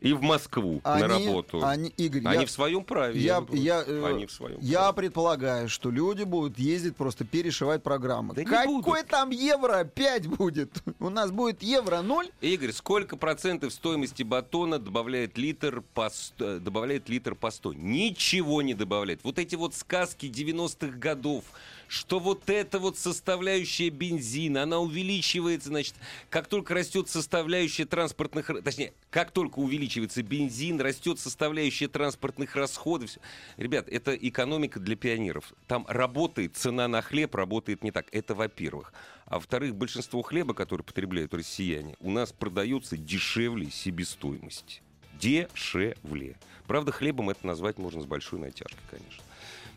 [0.00, 1.64] И в Москву Они, на работу.
[1.64, 3.20] они, Игорь, Они я, в своем праве.
[3.20, 4.96] я, я, э, Они в своем я праве.
[4.96, 8.34] предполагаю, что люди будут ездить просто перешивать программы.
[8.34, 10.82] Да Какой там евро 5 будет?
[10.98, 12.30] У нас будет евро 0?
[12.40, 17.74] Игорь, сколько процентов стоимости батона добавляет литр по э, добавляет литр по 100?
[17.74, 19.20] Ничего не добавляет.
[19.22, 21.44] Вот эти вот сказки 90-х годов,
[21.90, 25.96] что вот эта вот составляющая бензина, она увеличивается, значит,
[26.28, 33.10] как только растет составляющая транспортных, точнее, как только увеличивается бензин, растет составляющая транспортных расходов.
[33.56, 35.52] Ребят, это экономика для пионеров.
[35.66, 38.06] Там работает цена на хлеб, работает не так.
[38.12, 38.92] Это во-первых.
[39.26, 44.80] А во-вторых, большинство хлеба, который потребляют россияне, у нас продается дешевле себестоимости.
[45.20, 46.36] Дешевле.
[46.68, 49.24] Правда, хлебом это назвать можно с большой натяжкой, конечно.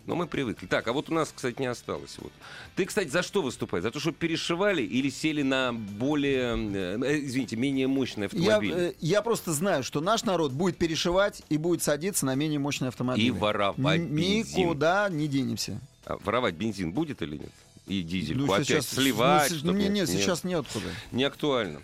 [0.06, 0.66] Но мы привыкли.
[0.68, 2.18] Так, а вот у нас, кстати, не осталось.
[2.18, 2.32] Вот.
[2.76, 3.84] Ты, кстати, за что выступаешь?
[3.84, 8.26] За то, что перешивали или сели на более, э, извините, менее мощный Я,
[8.58, 8.74] автомобиль?
[8.74, 12.89] э, я просто знаю, что наш народ будет перешивать и будет садиться на менее мощный
[12.89, 13.26] автомобиль.
[13.28, 14.66] И воровать бензин.
[14.66, 15.80] Никуда не денемся.
[16.06, 17.52] А воровать бензин будет или нет?
[17.88, 19.52] И дизельку Ну, опять сейчас- сливать?
[19.52, 20.88] ну, чтоб- не, не, сейчас неоткуда.
[21.13, 21.82] Не актуально.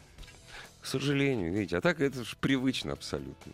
[0.81, 1.77] К сожалению, видите.
[1.77, 3.53] А так это же привычно абсолютно.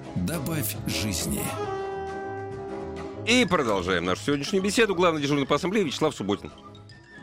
[0.15, 1.41] Добавь жизни.
[3.25, 4.93] И продолжаем нашу сегодняшнюю беседу.
[4.93, 6.51] Главный дежурный по ассамблее Вячеслав Субботин.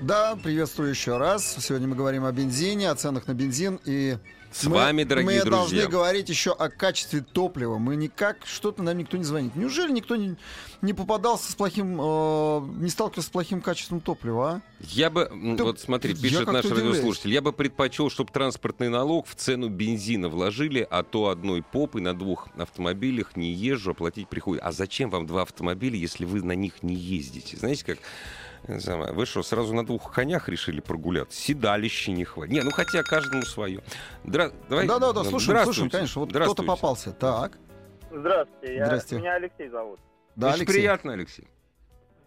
[0.00, 1.56] Да, приветствую еще раз.
[1.60, 4.16] Сегодня мы говорим о бензине, о ценах на бензин и
[4.52, 5.50] С мы- вами, дорогие мы друзья.
[5.58, 7.78] должны говорить еще о качестве топлива.
[7.78, 9.56] Мы никак, что-то нам никто не звонит.
[9.56, 10.36] Неужели никто не,
[10.82, 14.60] не попадался с плохим, э, не сталкивался с плохим качеством топлива, а?
[14.82, 19.34] Я бы, Да вот смотри, пишет наш радиослушатель, я бы предпочел, чтобы транспортный налог в
[19.34, 24.62] цену бензина вложили, а то одной попой на двух автомобилях не езжу, оплатить приходит.
[24.62, 27.56] А зачем вам два автомобиля, если вы на них не ездите?
[27.56, 27.98] Знаете, как...
[28.78, 31.40] самое, Вы что, сразу на двух конях решили прогуляться?
[31.40, 32.52] Седалище не хватит.
[32.52, 33.80] Не, ну хотя каждому свое.
[34.24, 34.50] Дра...
[34.68, 34.86] Давай...
[34.86, 35.80] Да-да-да, ну, слушаем, здравствуйте.
[35.80, 36.20] слушаем, конечно.
[36.20, 36.66] Вот кто-то Здравствуйте.
[36.68, 37.12] попался.
[37.12, 37.52] Так,
[38.10, 39.16] Здравствуйте, я, Здрасте.
[39.16, 40.00] меня Алексей зовут.
[40.36, 40.74] да, Очень Алексей.
[40.74, 41.48] приятно, Алексей.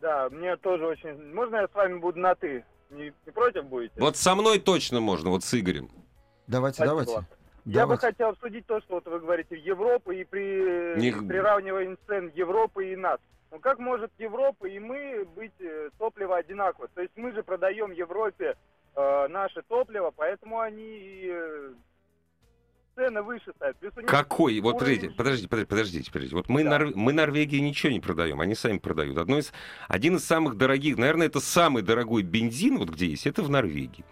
[0.02, 1.34] Да, мне тоже очень...
[1.34, 2.64] Можно я с вами буду на «ты»?
[2.90, 3.94] Не, не против будете?
[4.00, 5.90] Вот со мной точно можно, вот с Игорем.
[6.48, 7.06] Давайте, Спасибо.
[7.06, 7.28] давайте.
[7.64, 8.08] Я бы Давайте.
[8.08, 12.96] хотел обсудить то, что вот вы говорите, Европа и при Не- приравниваем цен Европы и
[12.96, 13.20] нас.
[13.52, 16.88] Ну как может Европа и мы быть э, топливо одинаково?
[16.96, 18.56] То есть мы же продаем Европе
[18.96, 21.74] э, наше топливо, поэтому они и, э,
[22.96, 23.76] цены выше ставят.
[23.78, 24.58] Плюс у них Какой?
[24.62, 26.36] Вот уровень подождите, подождите, подождите, подождите, подождите.
[26.38, 26.70] Вот мы, Да.
[26.80, 29.18] Нор- мы Норвегии ничего не продаем, они сами продают.
[29.18, 29.52] Одно из,
[29.90, 34.06] один из самых дорогих, наверное, это самый дорогой бензин, вот где есть, это в Норвегии.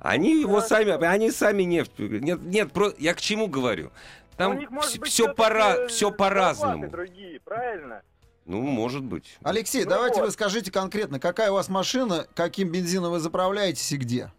[0.00, 1.98] Они его сами, они сами нефть.
[1.98, 3.88] Нет, нет, про- я к чему говорю?
[3.88, 6.88] у Там них, может быть, все, пора, все по-разному.
[6.88, 8.02] другие, правильно?
[8.48, 9.38] Ну, может быть.
[9.44, 10.26] Алексей, Ну давайте вот.
[10.26, 14.30] вы скажите конкретно, какая у вас машина, каким бензином вы заправляетесь и где?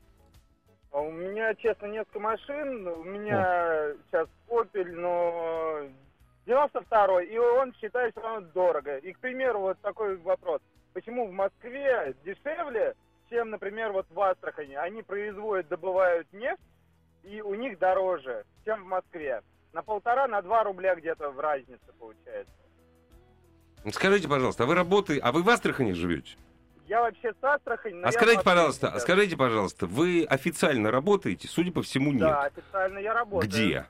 [0.92, 2.88] А У меня, честно, несколько машин.
[2.88, 5.82] У меня сейчас Opel, но
[6.48, 8.98] 92-й, и он считает все равно дорого.
[8.98, 10.60] И, к примеру, вот такой вопрос.
[10.94, 12.96] Почему в Москве дешевле,
[13.30, 14.74] чем, например, вот в Астрахани?
[14.74, 16.60] Они производят, добывают нефть,
[17.22, 19.44] и у них дороже, чем в Москве.
[19.72, 22.52] На полтора, на два рубля где-то в разнице получается.
[23.92, 26.36] Скажите, пожалуйста, а вы работаете, а вы в Астрахани живете?
[26.88, 29.04] Я вообще с Астрахани, А скажите, пожалуйста, а сейчас.
[29.04, 31.48] скажите, пожалуйста, вы официально работаете?
[31.48, 32.22] Судя по всему, нет.
[32.22, 33.48] Да, официально я работаю.
[33.50, 33.86] Где?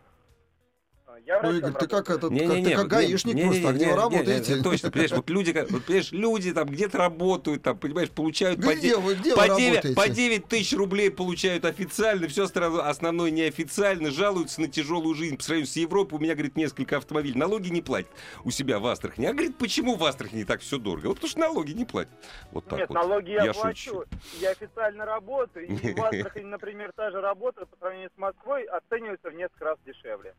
[1.25, 3.67] Я Ну, Игорь, ты как этот, Не-не-не, как, ты как не- гаишник не- просто, не-
[3.67, 4.55] а где не- вы не- работаете?
[4.55, 8.61] не, Точно, понимаешь, вот люди, как- вот, понимаешь, люди там где-то работают, там, понимаешь, получают
[8.63, 9.95] по, Где де- вы, где по, вы 9, работаете?
[9.95, 15.67] по 9 тысяч рублей получают официально, все основное неофициально, жалуются на тяжелую жизнь по сравнению
[15.71, 16.17] с Европой.
[16.17, 17.37] У меня, говорит, несколько автомобилей.
[17.37, 18.11] Налоги не платят
[18.43, 19.25] у себя в Астрахани.
[19.27, 21.07] А, говорит, почему в Астрахани так все дорого?
[21.07, 22.11] Вот потому что налоги не платят.
[22.51, 22.95] Вот так Нет, вот.
[22.95, 23.89] налоги я, Я плачу.
[23.91, 24.03] шучу.
[24.39, 25.67] Я официально работаю.
[25.67, 26.01] И в
[26.33, 30.33] Астрахани, например, та же работа по сравнению с Москвой оценивается в несколько раз дешевле.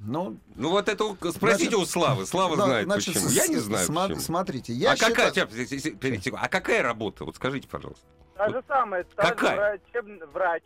[0.00, 2.26] Ну, Ну вот это спросите Значит, у Славы.
[2.26, 3.28] Слава да, знает значит, почему.
[3.28, 4.20] с- Я не знаю сма- почему.
[4.20, 6.40] Смотрите, я а какая, считаю- секундой.
[6.40, 7.24] а какая работа?
[7.24, 8.04] Вот скажите, пожалуйста.
[8.36, 9.78] Та же самая, та же Какая?
[9.94, 10.62] врачеб- врач.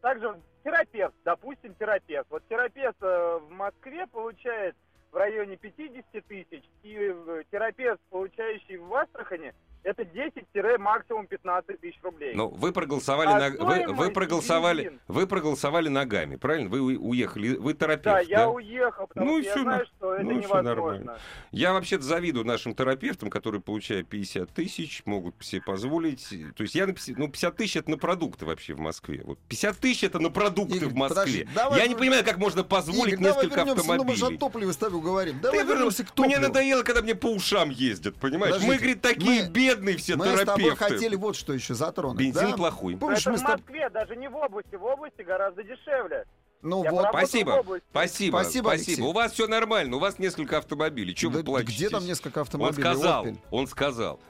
[0.00, 2.26] Также терапевт, допустим, терапевт.
[2.30, 4.74] Вот терапевт э, в Москве получает
[5.12, 11.98] в районе 50 тысяч, и э, терапевт, получающий в Астрахани, это 10 максимум 15 тысяч
[12.02, 12.32] рублей.
[12.34, 13.64] Ну, вы проголосовали, А на...
[13.64, 15.00] вы, вы проголосовали, бензин?
[15.08, 16.68] вы проголосовали ногами, правильно?
[16.68, 18.20] Вы уехали, вы терапевт, да, да?
[18.20, 20.62] я уехал, потому Ну и что я знаю, на- что это ну невозможно.
[20.62, 21.18] нормально.
[21.50, 26.28] Я вообще-то завидую нашим терапевтам, которые получают 50 тысяч, могут себе позволить.
[26.56, 29.22] То есть я на 50, ну, 50 тысяч это на продукты вообще в Москве.
[29.24, 31.16] Вот 50 тысяч это на продукты Игорь, в Москве.
[31.20, 34.24] подожди, давай я не понимаю, как можно позволить Игорь, давай несколько вернемся, ну, мы же
[34.24, 34.38] о автомобилей.
[34.38, 35.36] топливе с тобой говорим.
[35.40, 36.40] Да Давай говорю, вернемся к мне топливу.
[36.48, 38.54] надоело, когда мне по ушам ездят, понимаешь?
[38.56, 40.76] Мы, Подождите, говорит, такие мы- бедные все Мы с тобой терапевты.
[40.76, 42.18] хотели вот что еще затронуть.
[42.18, 42.56] Бензин да?
[42.56, 42.96] плохой.
[42.96, 43.42] Помнишь, это мы в.
[43.42, 44.74] Москве, даже не в области.
[44.74, 46.24] В области гораздо дешевле.
[46.62, 49.04] Ну Я вот, Спасибо, спасибо, Спасибо, спасибо.
[49.06, 51.14] У вас все нормально, у вас несколько автомобилей.
[51.14, 51.72] Чего Да вы плачете?
[51.74, 52.82] где там несколько Он автомобилей?
[52.82, 53.38] сказал, Opel?
[53.50, 54.20] он сказал.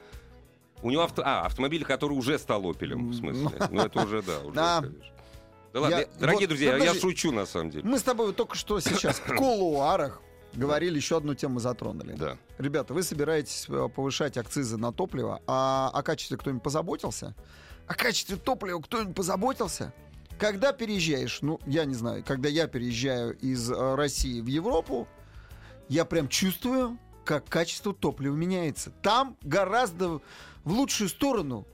[0.81, 1.21] У него авто...
[1.25, 3.49] А, автомобиль, который уже стал опелем, в смысле.
[3.69, 4.79] Ну, это уже, да, уже, Да.
[4.81, 5.05] конечно.
[5.73, 6.99] Да ладно, Я- я- дорогие вот, друзья, я подожди.
[7.01, 7.83] шучу на самом деле.
[7.87, 10.21] Мы с тобой только что сейчас в кулуарах
[10.53, 12.13] говорили, еще одну тему затронули.
[12.13, 12.37] Да.
[12.57, 17.35] Ребята, вы собираетесь э, повышать акцизы на топливо, а о качестве кто-нибудь позаботился?
[17.87, 19.93] О качестве топлива кто-нибудь позаботился?
[20.37, 25.07] Когда переезжаешь, ну, я не знаю, когда я переезжаю из э, России в Европу,
[25.87, 28.91] я прям чувствую, как качество топлива меняется.
[29.01, 30.19] Там гораздо
[30.63, 31.67] в лучшую сторону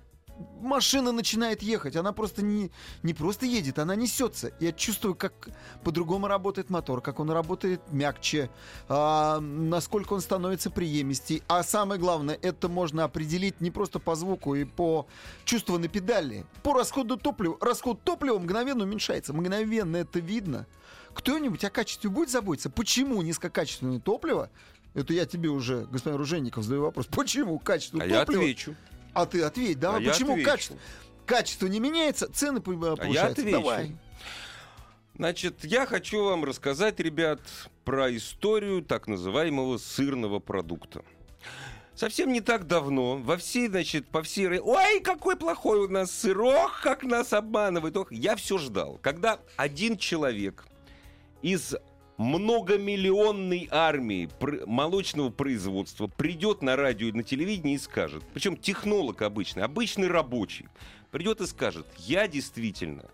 [0.61, 1.95] машина начинает ехать.
[1.95, 2.71] Она просто не,
[3.03, 4.51] не просто едет, она несется.
[4.59, 5.49] Я чувствую, как
[5.83, 8.49] по-другому работает мотор, как он работает мягче,
[8.87, 11.43] а, насколько он становится приемистей.
[11.47, 15.07] А самое главное, это можно определить не просто по звуку и по
[15.45, 17.57] чувству на педали, по расходу топлива.
[17.61, 19.33] Расход топлива мгновенно уменьшается.
[19.33, 20.67] Мгновенно это видно.
[21.13, 22.69] Кто-нибудь о качестве будет заботиться?
[22.69, 24.51] Почему низкокачественное топливо?
[24.93, 27.05] Это я тебе уже, господин Оружейников, задаю вопрос.
[27.11, 28.43] Почему качество А я топлива...
[28.43, 28.75] отвечу.
[29.17, 29.95] А ты ответь, да?
[29.95, 30.77] А я Почему качество,
[31.25, 33.41] качество не меняется, цены по- повышаются?
[33.41, 33.51] отвечу.
[33.57, 33.95] Давай.
[35.15, 37.41] Значит, я хочу вам рассказать, ребят,
[37.83, 41.03] про историю так называемого сырного продукта.
[41.95, 44.59] Совсем не так давно во всей, значит, по всей...
[44.59, 47.97] Ой, какой плохой у нас сыр, ох, как нас обманывает.
[47.97, 48.11] Ох.
[48.11, 50.67] Я все ждал, когда один человек
[51.41, 51.75] из
[52.17, 54.29] многомиллионной армии
[54.65, 60.67] молочного производства придет на радио и на телевидение и скажет, причем технолог обычный, обычный рабочий,
[61.11, 63.05] придет и скажет, я действительно,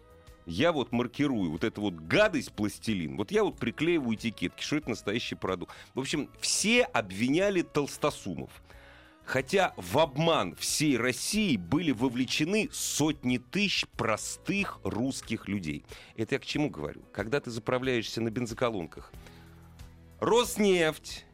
[0.46, 4.90] я вот маркирую вот эту вот гадость пластилин, вот я вот приклеиваю этикетки, что это
[4.90, 5.74] настоящий продукт.
[5.94, 8.52] В общем, все обвиняли толстосумов.
[9.26, 15.86] Хотя в обман всей России были вовлечены сотни тысяч простых русских людей.
[16.16, 17.02] Это я к чему говорю?
[17.14, 19.12] Когда ты заправляешься на бензоколонках,
[20.20, 21.26] Роснефть,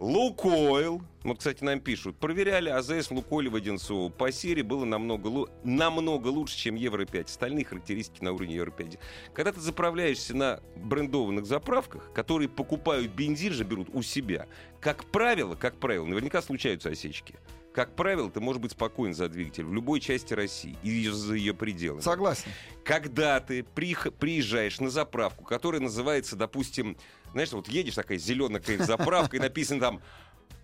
[0.00, 4.08] Лукойл, вот, кстати, нам пишут, проверяли АЗС Лукойл в Одинцово.
[4.08, 7.26] По серии было намного, намного лучше, чем Евро-5.
[7.26, 8.98] Остальные характеристики на уровне Евро-5.
[9.34, 14.46] Когда ты заправляешься на брендованных заправках, которые покупают бензин же, берут у себя,
[14.80, 17.34] как правило, как правило, наверняка случаются осечки.
[17.74, 21.54] Как правило, ты можешь быть спокоен за двигатель в любой части России и за ее
[21.54, 22.00] пределами.
[22.00, 22.50] Согласен.
[22.84, 26.96] Когда ты приезжаешь на заправку, которая называется, допустим,
[27.32, 30.00] знаешь, вот едешь такая зеленая какая-то заправка, и написано там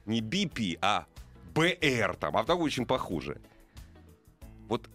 [0.05, 1.07] не BP, а
[1.55, 3.41] BR там, а там очень похоже.
[4.69, 4.89] Вот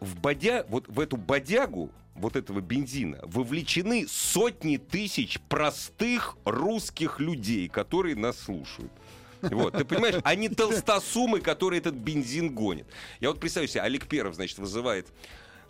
[0.00, 7.68] в, бодя, вот в эту бодягу вот этого бензина вовлечены сотни тысяч простых русских людей,
[7.68, 8.92] которые нас слушают.
[9.40, 12.88] Вот, ты понимаешь, они толстосумы, которые этот бензин гонят.
[13.20, 15.06] Я вот представляю себе, Олег Перов, значит, вызывает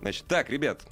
[0.01, 0.83] Значит, так, ребят,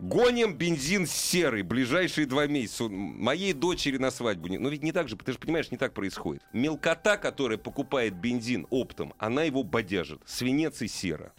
[0.00, 2.88] гоним бензин серый ближайшие два месяца.
[2.88, 4.48] Моей дочери на свадьбу.
[4.48, 6.42] не- Но ведь не так же, ты же понимаешь, не так происходит.
[6.52, 10.20] Мелкота, которая покупает бензин оптом, она его бодяжит.
[10.26, 11.32] Свинец и сера.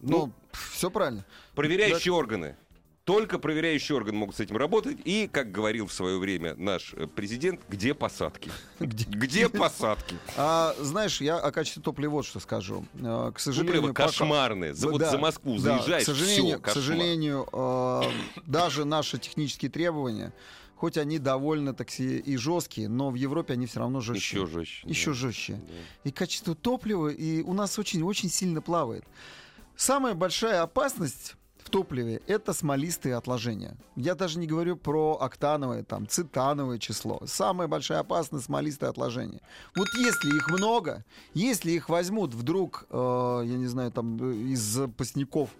[0.00, 1.24] Ну, все правильно.
[1.54, 2.56] Проверяющие органы.
[3.06, 4.98] Только проверяющие органы могут с этим работать.
[5.04, 8.50] И, как говорил в свое время наш э, президент, где посадки?
[8.80, 10.16] Где посадки?
[10.36, 12.84] А, знаешь, я о качестве топлива вот что скажу.
[13.00, 14.74] А, к сожалению, кошмарное.
[14.74, 16.04] За, вот Да, за Москву заезжаешь,
[16.60, 18.02] к сожалению, э,
[18.44, 20.32] даже наши технические требования,
[20.74, 24.38] хоть они довольно такси и жесткие, но в Европе они все равно жестче.
[24.38, 24.88] Еще жестче.
[24.88, 25.14] Еще да.
[25.14, 25.52] жестче.
[25.52, 26.08] Да.
[26.08, 29.04] И качество топлива и у нас очень-очень сильно плавает.
[29.76, 31.36] Самая большая опасность
[31.66, 33.76] в топливе— это смолистые отложения.
[33.96, 37.20] Я даже не говорю про октановое, там, цитановое число.
[37.26, 39.40] Самая большая опасность— смолистые отложения.
[39.74, 44.60] Вот если их много, если их возьмут вдруг, э, я не знаю, там, э, из
[44.60, 45.50] запасников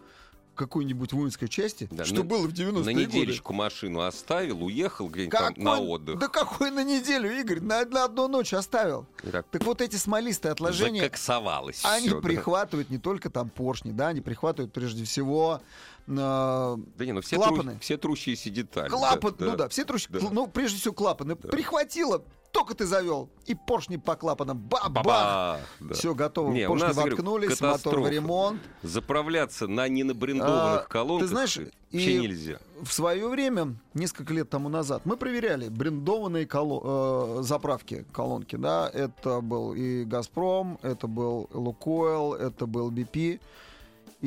[0.54, 3.18] какой-нибудь воинской части, Да, что на- было в 90-е На годы.
[3.18, 6.18] неделечку машину оставил, уехал где-нибудь там на отдых.
[6.18, 7.60] Да какой на неделю, Игорь?
[7.60, 9.04] На, на одну ночь оставил.
[9.22, 11.02] И так вот эти смолистые отложения...
[11.02, 12.20] закоксовалось Они да.
[12.22, 15.60] прихватывают не только там поршни, да, они прихватывают прежде всего
[16.06, 17.72] э, Да не, ну все, клапаны.
[17.72, 18.88] тру- все трущиеся детали.
[18.88, 20.28] клапан, да, ну да, все трущие, да.
[20.30, 21.36] ну прежде всего клапаны.
[21.36, 24.88] Прихватило, только ты завел, и поршни по клапанам, бабах!
[24.90, 25.60] Баба!
[25.80, 25.94] Да.
[25.94, 28.60] Все готово, Не, поршни нас, говорю, воткнулись, мотор в ремонт.
[28.82, 32.58] Заправляться на ненабрендованных А, колонках ты знаешь, вообще и- нельзя.
[32.82, 38.88] В свое время, несколько лет тому назад, мы проверяли брендованные коло- э, заправки, колонки, да,
[38.92, 43.38] это был и «Газпром», это был «Лукойл», это был «BP».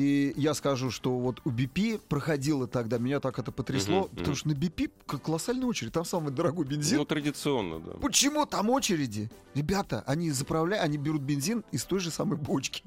[0.00, 4.28] И я скажу, что вот у BP проходило тогда, меня так это потрясло, Мгм, потому
[4.28, 4.34] мгм.
[4.34, 4.90] что на BP
[5.22, 6.96] колоссальная очередь, там самый дорогой бензин.
[6.96, 7.92] Ну, традиционно, да.
[8.00, 9.30] Почему там очереди?
[9.54, 12.82] Ребята, они заправляют, они берут бензин из той же самой бочки.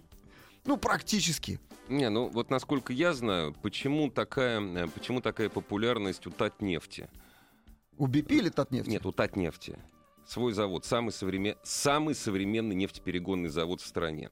[0.65, 1.60] Ну, практически.
[1.88, 7.10] Не, ну вот насколько я знаю, почему такая, э, почему такая популярность у Татнефти?
[7.99, 8.89] У BP или Татнефти?
[8.89, 9.78] Нет, у Татнефти.
[10.26, 11.58] Свой завод, самый, современ...
[11.62, 14.32] самый современный нефтеперегонный завод в стране.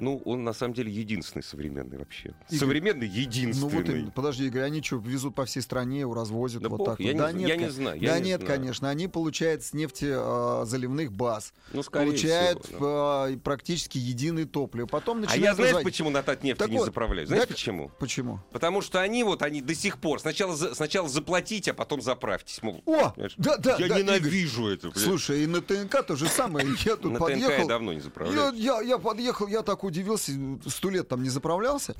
[0.00, 2.34] Ну, он на самом деле единственный современный вообще.
[2.48, 3.70] Игорь, современный Ну единственный.
[3.70, 4.10] вот именно.
[4.10, 7.12] Подожди, Игорь, они что, везут по всей стране, развозят Да вот бог, так я вот?
[7.14, 8.56] не да нет, я не знаю, я да не нет, знаю.
[8.58, 8.88] конечно.
[8.90, 11.52] Они получают с нефти э, заливных баз.
[11.72, 13.32] Ну, получают всего, да.
[13.32, 14.86] э, практически единое топливо.
[14.86, 15.92] Потом А начинают я знаешь, разводить.
[15.92, 17.28] почему на Так не вот, заправляют?
[17.28, 17.90] Знаешь так- почему?
[17.98, 18.40] Почему?
[18.52, 22.62] Потому что они вот, они до сих пор сначала, сначала заплатите, а потом заправьтесь.
[22.62, 23.34] Мол, О, Понимаешь?
[23.36, 24.02] да, да, я да, Игорь.
[24.02, 24.88] ненавижу это.
[24.90, 25.02] блядь.
[25.04, 26.66] Слушай, и на ТНК то же самое.
[26.84, 28.54] Я тут на ТНК я давно не заправляю.
[28.54, 30.32] я, я подъехал, я так удивился,
[30.66, 31.94] сто лет там не заправлялся.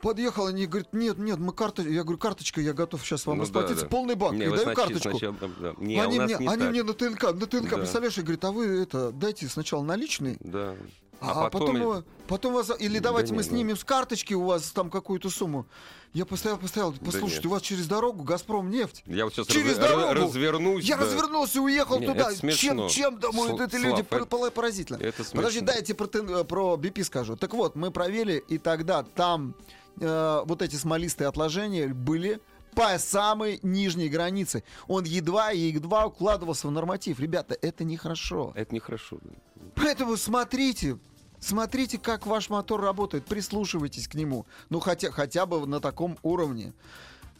[0.00, 3.44] Подъехал, они говорят, нет, нет, мы карта, я говорю, карточка, я готов сейчас вам Ну
[3.44, 3.88] да, расплатиться, да.
[3.88, 5.10] полный бак, Не, и даю сначала- карточку.
[5.10, 5.74] сначала, да.
[5.78, 6.70] Не, они мне, не они так.
[6.70, 7.76] мне на ТНК, на ТНК, Да.
[7.76, 10.74] представляешь, и говорит, а вы это, дайте сначала наличные, Да.
[11.20, 13.54] а, потом, э, потом вас, или давайте Да мы не, ну.
[13.56, 15.66] снимем с карточки у вас там какую-то сумму.
[16.14, 17.46] Я постоял, постоял, послушайте, нет.
[17.46, 19.02] у вас через дорогу Газпром нефть.
[19.06, 20.26] Я вот сейчас Через раз- дорогу.
[20.26, 20.84] развернусь.
[20.84, 21.04] Я да.
[21.04, 22.34] развернулся и уехал Не, туда.
[22.52, 24.02] Чем, чем думают Сл- эти Слав, люди?
[24.02, 24.98] Пор- Поразительно.
[24.98, 27.36] Это Подожди, дайте про, э, про BP скажу.
[27.36, 29.54] Так вот, мы проверили, и тогда там
[30.00, 32.40] э, вот эти смолистые отложения были
[32.74, 34.64] по самой нижней границе.
[34.88, 37.20] Он едва и едва укладывался в норматив.
[37.20, 38.52] Ребята, это нехорошо.
[38.54, 39.18] Это нехорошо.
[39.22, 39.30] да.
[39.76, 40.98] Поэтому смотрите,
[41.42, 44.46] смотрите, как ваш мотор работает, прислушивайтесь к нему.
[44.70, 46.72] Ну, хотя, хотя бы на таком уровне.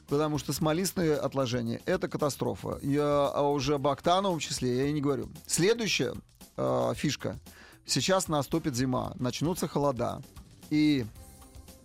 [0.09, 2.79] Потому что смолистые отложения— это катастрофа.
[2.83, 5.31] Я а уже об октановом числе я и не говорю.
[5.47, 6.15] Следующая
[6.57, 7.39] э, фишка.
[7.87, 10.21] Сейчас наступит зима, начнутся холода.
[10.69, 11.07] И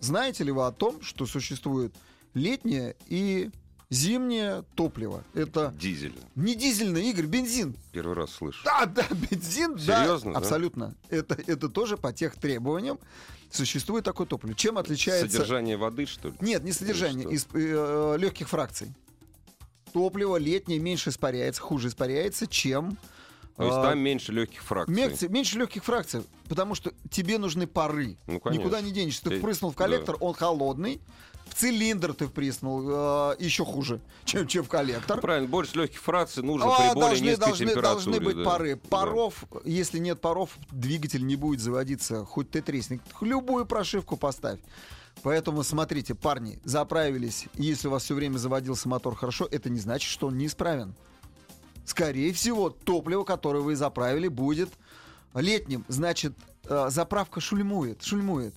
[0.00, 1.94] знаете ли вы о том, что существует
[2.34, 3.50] летнее и
[3.90, 5.24] зимнее топливо?
[5.34, 6.14] Это Дизель.
[6.34, 7.74] не дизельный, Игорь, бензин.
[7.92, 8.64] Первый раз слышу.
[8.64, 10.04] Да, да, бензин, да.
[10.04, 10.38] Серьезно, да?
[10.38, 10.94] Абсолютно.
[11.08, 12.98] Это, это тоже по тех требованиям
[13.50, 14.54] существует такое топливо.
[14.54, 15.30] Чем отличается...
[15.30, 16.34] Содержание воды, что ли?
[16.40, 18.92] Нет, не содержание, из э, легких фракций.
[19.92, 22.98] Топливо летнее меньше испаряется, хуже испаряется, чем...
[23.58, 24.94] То есть а, там меньше легких фракций.
[24.94, 28.16] меньше, меньше легких фракций, потому что тебе нужны пары.
[28.26, 28.62] Ну, конечно.
[28.62, 29.24] Никуда не денешься.
[29.24, 29.84] Ты Э, впрыснул в да.
[29.84, 31.00] коллектор, он холодный.
[31.46, 35.20] В цилиндр ты впрыснул, э, еще хуже, чем, чем в коллектор.
[35.20, 38.04] Правильно, больше легких фракций нужно А, при более должны, низкой должны, температуре.
[38.04, 38.44] должны быть да.
[38.44, 38.74] пары.
[38.76, 38.80] Да.
[38.90, 43.00] Паров, если нет паров, двигатель не будет заводиться, хоть ты тресни.
[43.20, 44.60] Любую прошивку поставь.
[45.24, 47.46] Поэтому смотрите, парни, заправились.
[47.54, 50.94] Если у вас все время заводился мотор хорошо, это не значит, что он неисправен.
[51.88, 54.68] Скорее всего, топливо, которое вы заправили, будет
[55.34, 55.86] летним.
[55.88, 56.34] Значит,
[56.68, 58.54] э, заправка шульмует, шульмует.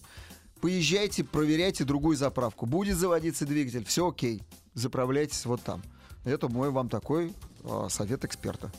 [0.60, 2.66] Поезжайте, проверяйте другую заправку.
[2.66, 4.42] Будет заводиться двигатель, все окей.
[4.74, 5.82] Заправляйтесь вот там.
[6.26, 7.32] Это мой вам такой
[7.64, 8.70] э, совет эксперта.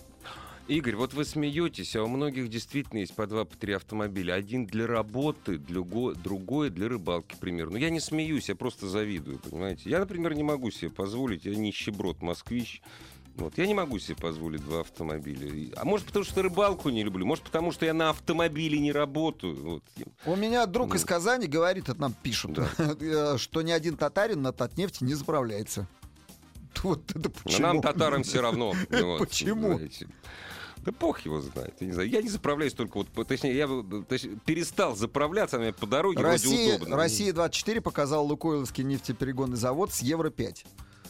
[0.69, 4.35] Игорь, вот вы смеетесь, а у многих действительно есть по два, по три автомобиля.
[4.35, 7.71] Один для работы, друго- другой для рыбалки, к примеру.
[7.71, 9.89] Но я не смеюсь, я просто завидую, понимаете.
[9.89, 12.83] Я, например, не могу себе позволить, я нищеброд, москвич.
[13.37, 15.73] Вот, я не могу себе позволить два автомобиля.
[15.77, 19.55] А может, потому что рыбалку не люблю, может, потому что я на автомобиле не работаю.
[19.63, 19.85] Вот.
[20.27, 20.95] У меня друг ну.
[20.97, 22.69] из Казани говорит, это нам пишут, да.
[23.03, 25.87] Э, что ни один татарин на Татнефти не заправляется.
[26.83, 27.67] Вот это почему?
[27.67, 28.75] Нам, татарам, все равно.
[29.19, 29.77] Почему?
[29.77, 30.09] Знаете.
[30.79, 31.77] Да бог его знает.
[31.81, 32.09] Я не, знаю.
[32.09, 33.29] я не заправляюсь только вот...
[33.29, 33.69] Точнее, я
[34.09, 36.97] точнее, перестал заправляться, мне по дороге Россия, вроде удобно.
[36.97, 40.67] Россия-24 показал Лукойловский нефтеперегонный завод с Евро-5.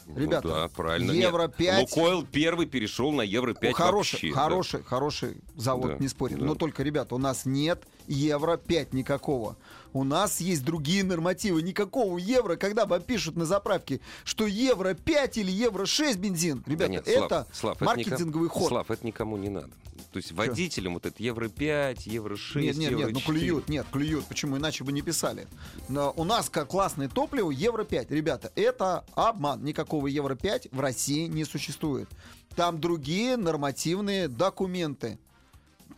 [0.07, 1.11] Ну, ребята, ну, да, правильно.
[1.11, 1.55] Евро ну, Нет.
[1.57, 1.81] 5.
[1.81, 4.31] Лукойл первый перешел на Евро 5 хороший, вообще.
[4.31, 4.85] Хороший, да.
[4.85, 6.39] хороший завод, да, не спорим.
[6.39, 6.45] Да.
[6.45, 9.55] Но только, ребята, у нас нет Евро 5 никакого.
[9.93, 11.61] У нас есть другие нормативы.
[11.61, 16.63] Никакого евро, когда вам пишут на заправке, что евро 5 или евро 6 бензин.
[16.65, 18.69] Ребята, да нет, это Слав, маркетинговый это ход.
[18.69, 19.69] Слав, это никому не надо.
[20.13, 23.39] То есть водителям вот это Евро 5, Евро 6, Нет, нет, Евро нет, ну 4.
[23.39, 24.25] клюют, нет, клюют.
[24.25, 24.57] Почему?
[24.57, 25.47] Иначе бы не писали.
[25.89, 28.11] Но у нас как классное топливо Евро 5.
[28.11, 29.63] Ребята, это обман.
[29.63, 32.07] Никакого Евро 5 в России не существует.
[32.55, 35.17] Там другие нормативные документы.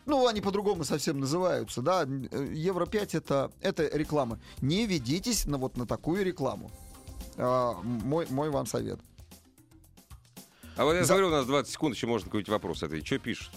[0.06, 2.06] Ну, они по-другому совсем называются, да.
[2.06, 4.40] Э, Евро 5 это, это реклама.
[4.62, 6.70] Не ведитесь на вот на такую рекламу.
[7.36, 8.98] А, мой, мой вам совет.
[10.76, 13.06] А вот я За- смотрю, у нас 20 секунд, еще можно какой-нибудь вопрос ответить.
[13.06, 13.50] Что пишут?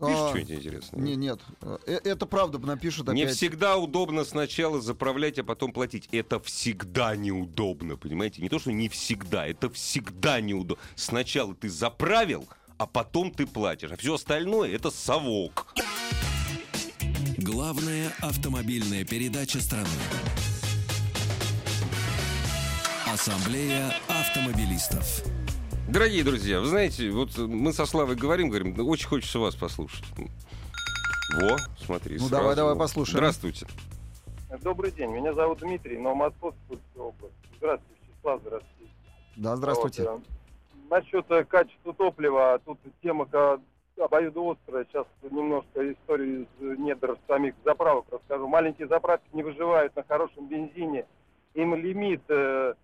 [0.00, 1.00] Пишут А, что-нибудь интересное?
[1.00, 1.40] Не, нет.
[1.62, 3.36] Э, Это правда напишут Не опять.
[3.36, 6.08] всегда удобно сначала заправлять, а потом платить.
[6.12, 8.42] Это всегда неудобно, понимаете?
[8.42, 10.82] Не то, что не всегда, это всегда неудобно.
[10.96, 13.92] Сначала ты заправил, а потом ты платишь.
[13.92, 15.74] А все остальное это совок.
[17.38, 19.88] Главная автомобильная передача страны.
[23.06, 25.22] Ассамблея автомобилистов.
[25.88, 30.04] Дорогие друзья, вы знаете, вот мы со Славой говорим, говорим, «Да очень хочется вас послушать.
[30.16, 32.14] Во, смотри.
[32.14, 32.30] Ну, сразу.
[32.30, 33.18] давай, давай послушаем.
[33.18, 33.66] Здравствуйте.
[34.62, 37.34] Добрый день, меня зовут Дмитрий, Новомосковская область.
[37.58, 38.92] Здравствуйте, Вячеслав, здравствуйте.
[39.36, 40.02] Да, здравствуйте.
[40.02, 43.26] Вот, э, насчет э, качества топлива, тут тема
[43.98, 44.86] обоюдоострая.
[44.90, 48.46] Сейчас немножко истории из э, недр самих заправок расскажу.
[48.48, 51.06] Маленькие заправки не выживают на хорошем бензине.
[51.54, 52.74] Им лимит, э,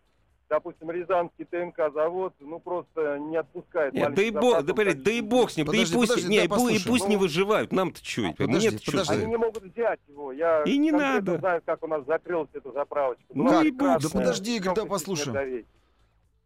[0.50, 3.94] допустим, Рязанский ТНК завод, ну просто не отпускает.
[3.94, 6.10] Нет, да и бог, да, блядь, да и бог с ним, Подожди, да и пусть,
[6.10, 8.22] подожди, не, дай и и пусть не Ну, выживают, нам-то что?
[8.36, 8.90] подожди, Мне-то чё?
[8.92, 9.14] подожди.
[9.14, 10.32] Они не могут взять его.
[10.32, 11.38] Я И не надо.
[11.38, 13.22] знаю, как у нас закрылась эта заправочка.
[13.32, 15.64] Ну Была и прекрасная, да подожди, да кнопочная послушаем.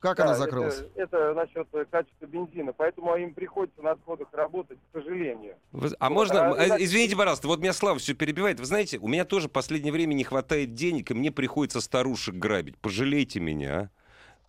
[0.05, 0.85] Как Да, она это- закрылась?
[0.97, 2.75] Это, насчет э, качества бензина.
[2.75, 5.55] Поэтому им приходится на отходах работать, к сожалению.
[5.73, 8.61] Вы- А Вот, можно, а, э, извините, пожалуйста, вот меня Слава все перебивает.
[8.61, 12.35] Вы знаете, у меня тоже в последнее время не хватает денег, и мне приходится старушек
[12.35, 12.77] грабить.
[12.77, 13.89] Пожалейте меня, а.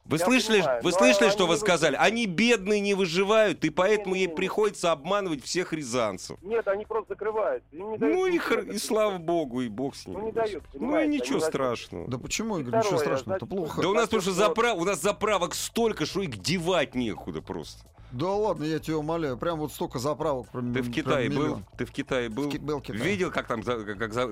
[0.06, 1.96] Вы Я слышали, понимаю, вы слышали, что вы сказали?
[1.96, 6.38] Они бедные не выживают, и поэтому ей приходится обманывать всех рязанцев.
[6.44, 7.68] Нет, они просто закрываются.
[7.76, 10.20] Им не дают Ну и, хр- и слава богу, и бог с ним.
[10.20, 12.08] Ну, не дают, Ну и ничего страшного.
[12.08, 13.82] Да почему, Игорь, ничего страшного, это плохо.
[13.82, 17.42] Да у нас потому что Насчет- запра- у нас заправок столько, что их девать некуда
[17.42, 17.80] просто.
[18.12, 20.48] Да ладно, я тебя умоляю, прям вот столько заправок.
[20.52, 21.36] прям- Ты в прям Китае был?
[21.42, 21.66] миллион.
[21.78, 22.44] Ты в Китае был?
[22.48, 23.04] В Ки- был в Китае.
[23.04, 24.28] Видел, как там за- как за-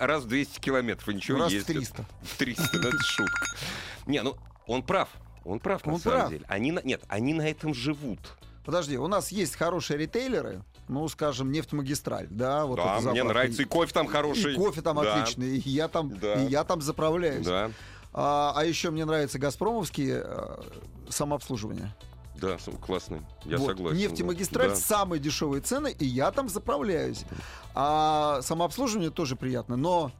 [0.00, 1.68] раз в 200 километров и ничего Раз в ездят?
[1.76, 2.04] 300.
[2.22, 3.46] В 300, да, это шутка.
[4.06, 4.34] Не, ну,
[4.66, 5.08] он прав.
[5.44, 6.30] Он прав, на Он самом прав.
[6.30, 6.44] деле.
[6.48, 6.80] Они на...
[6.82, 8.18] Нет, они на этом живут.
[8.64, 13.60] Подожди, у нас есть хорошие ритейлеры, ну, скажем, нефтемагистраль, да, вот да, мне нравится.
[13.60, 14.54] И кофе там хороший.
[14.54, 16.42] И кофе там Да, отличный, и я там, Да.
[16.42, 17.44] и я там заправляюсь.
[17.44, 17.70] Да,
[18.14, 20.56] А, а еще мне нравится Газпромовские э,
[21.10, 21.94] самообслуживание.
[22.40, 23.20] да, классный.
[23.44, 23.66] Я Вот.
[23.66, 23.98] согласен.
[23.98, 24.76] Нефтемагистраль да.
[24.76, 27.24] самые дешевые цены, и я там заправляюсь.
[27.74, 30.10] А самообслуживание тоже приятно, но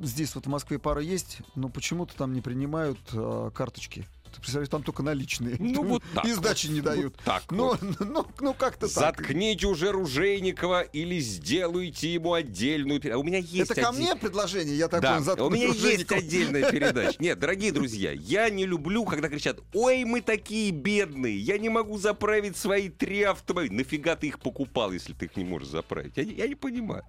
[0.00, 4.06] здесь вот в Москве пара есть, но почему-то там не принимают э, карточки.
[4.36, 5.56] Ты представляешь, там только наличные.
[5.58, 6.74] Ну, вот так И сдачи вот.
[6.74, 7.14] не дают.
[7.16, 7.80] Вот так Ну, вот.
[8.00, 9.16] ну, ну, как-то так.
[9.18, 13.00] Заткните уже Ружейникова или сделайте ему отдельную...
[13.12, 14.76] А у меня есть Это ко один- мне предложение?
[14.76, 17.16] Я такой Да, у меня есть отдельная передача.
[17.18, 21.96] Нет, дорогие друзья, я не люблю, когда кричат, ой, мы такие бедные, я не могу
[21.96, 23.72] заправить свои три автомобиля.
[23.72, 26.12] Нафига ты их покупал, если ты их не можешь заправить?
[26.16, 27.04] Я не, я не понимаю.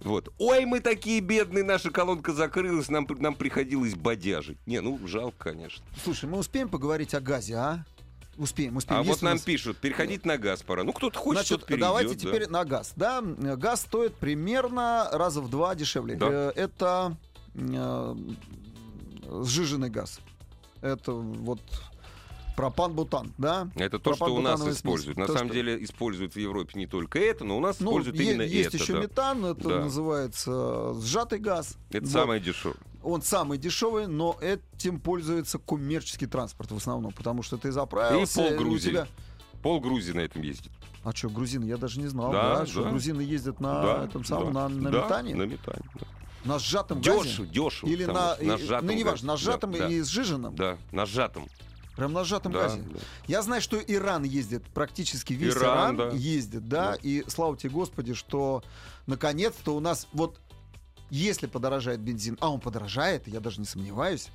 [0.00, 0.32] Вот.
[0.38, 4.58] Ой, мы такие бедные, наша колонка закрылась, нам, нам приходилось бодяжить.
[4.66, 5.84] Не, ну, жалко, конечно.
[6.04, 7.84] Слушай, мы успеем поговорить о газе, а?
[8.36, 9.00] Успеем, успеем.
[9.00, 10.82] А Есть вот нам нас- пишут, переходить на газ пора.
[10.84, 12.20] Ну, кто-то хочет, Значит, кто-то давайте да.
[12.20, 12.92] теперь на газ.
[12.96, 16.16] Да, газ стоит примерно раза в два дешевле.
[16.16, 16.26] Да.
[16.30, 17.16] Э, Это
[17.54, 18.16] э,
[19.44, 20.20] сжиженный газ.
[20.80, 21.60] Это вот
[22.58, 23.68] пропан-бутан, да?
[23.76, 24.76] Это то, что у нас смесь.
[24.76, 25.16] используют.
[25.16, 27.90] На То, самом что- деле используют в Европе не только это, но у нас Ну,
[27.90, 28.78] используют именно есть это.
[28.82, 29.00] еще да.
[29.00, 29.80] метан, это Да.
[29.84, 31.76] называется сжатый газ.
[31.90, 32.10] Это Вот.
[32.12, 32.76] самое дешевое.
[33.04, 38.54] Он самый дешевый, но этим пользуется коммерческий транспорт в основном, потому что ты заправился, И
[38.54, 38.90] у полгрузили.
[38.94, 39.08] тебя...
[39.62, 40.72] Пол Грузии на этом ездит.
[41.04, 41.64] А что, грузины?
[41.64, 42.90] Я даже не знал, Да, да, что да.
[42.90, 45.82] грузины ездят на да, этом самом, да, на, на да, метане, На метане.
[45.94, 46.06] да.
[46.44, 47.22] на сжатом газе.
[47.22, 47.88] Дешево, дешево.
[47.88, 50.54] Или на, что на сжатом ну не важно, на сжатом да, и сжиженном.
[50.56, 51.48] Да, на сжатом.
[51.98, 52.80] Прям на сжатом Да, газе.
[52.80, 53.00] да.
[53.26, 56.16] Я знаю, что Иран ездит, практически весь Иран, Иран, да.
[56.16, 56.98] ездит, да, Да.
[57.02, 58.62] и слава тебе, Господи, что
[59.06, 60.40] наконец-то у нас вот
[61.10, 64.28] если подорожает бензин, а он подорожает, я даже не сомневаюсь,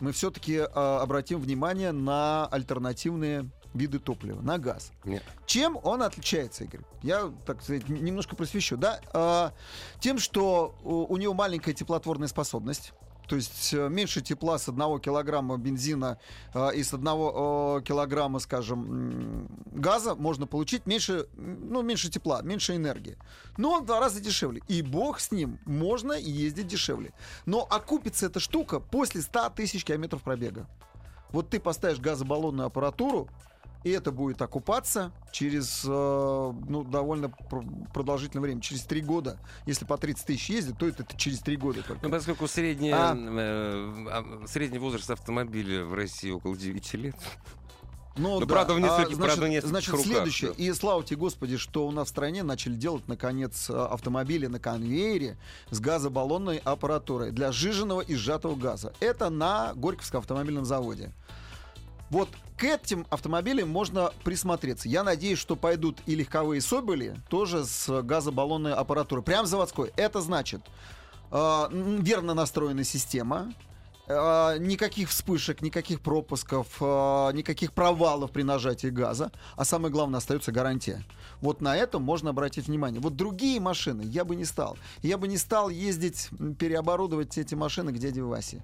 [0.00, 4.90] мы все-таки обратим внимание на альтернативные виды топлива, на газ.
[5.04, 5.20] Не.
[5.46, 6.80] Чем он отличается, Игорь?
[7.02, 8.76] Я, так сказать, немножко просвещу.
[8.76, 9.00] Да?
[9.12, 9.52] А,
[10.00, 12.92] тем, что у, у него маленькая теплотворная способность.
[13.26, 16.18] То есть э, меньше тепла с одного килограмма бензина
[16.52, 22.76] э, и с одного э, килограмма, скажем, газа можно получить меньше, ну, меньше тепла, меньше
[22.76, 23.16] энергии.
[23.56, 24.62] Но в два раза дешевле.
[24.68, 27.12] И бог с ним, можно ездить дешевле.
[27.46, 30.66] Но окупится эта штука после 100 тысяч километров пробега.
[31.30, 33.28] Вот ты поставишь газобаллонную аппаратуру,
[33.84, 39.38] и это будет окупаться через э, ну, довольно пр- продолжительное время, через три года.
[39.66, 42.02] Если по 30 тысяч ездит, то это через три года только.
[42.06, 43.14] Ну, поскольку средний, А?
[43.14, 47.16] э, а, средний возраст автомобиля в России около 9 лет.
[48.16, 48.46] Ну, да.
[48.46, 50.52] правда, в нескольких- значит, правда, в нескольких значит, руках, следующее.
[50.56, 50.62] да.
[50.62, 54.60] И слава тебе, Господи, что у нас в стране начали делать, наконец, э, автомобили на
[54.60, 55.36] конвейере
[55.70, 58.92] с газобаллонной аппаратурой для сжиженного и сжатого газа.
[59.00, 61.12] Это на Горьковском автомобильном заводе.
[62.14, 64.88] Вот к этим автомобилям можно присмотреться.
[64.88, 69.24] Я надеюсь, что пойдут и легковые Соболи, тоже с газобаллонной аппаратурой.
[69.24, 69.92] Прям заводской.
[69.96, 70.60] Это значит
[71.32, 73.52] э, верно настроенная система,
[74.06, 80.52] э, никаких вспышек, никаких пропусков, э, никаких провалов при нажатии газа, а самое главное остается
[80.52, 81.02] гарантия.
[81.40, 83.00] Вот на это можно обратить внимание.
[83.00, 84.78] Вот другие машины я бы не стал.
[85.02, 86.28] Я бы не стал ездить,
[86.60, 88.62] переоборудовать эти машины к дяде Васе,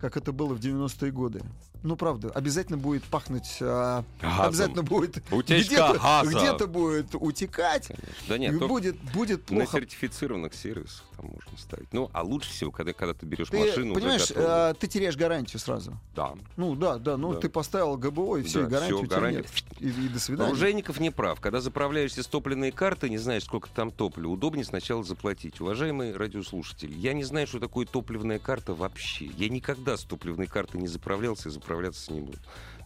[0.00, 1.42] как это было в 90-е годы.
[1.84, 3.58] Ну, правда, обязательно будет пахнуть...
[3.60, 5.22] а, обязательно будет...
[5.30, 7.92] Где-то, где-то будет утекать.
[8.26, 9.78] Да нет, будет, будет на плохо.
[9.78, 11.92] сертифицированных сервисах там можно ставить.
[11.92, 15.60] Ну, а лучше всего, когда, когда ты берешь Ты машину понимаешь, а, ты теряешь гарантию
[15.60, 15.92] сразу.
[16.16, 16.34] Да.
[16.56, 17.40] Ну да, да, ну Да.
[17.40, 19.36] ты поставил ГБО, и все, Да, и гарантию тебя гарантия.
[19.38, 19.48] нет.
[19.80, 20.48] И, и до свидания.
[20.48, 21.40] Оружейников не прав.
[21.40, 25.60] Когда заправляешься с топливной карты, не знаешь, сколько там топлива, удобнее сначала заплатить.
[25.60, 29.26] Уважаемые радиослушатели, я не знаю, что такое топливная карта вообще.
[29.36, 32.38] Я никогда с топливной карты не заправлялся и заправляться не буду.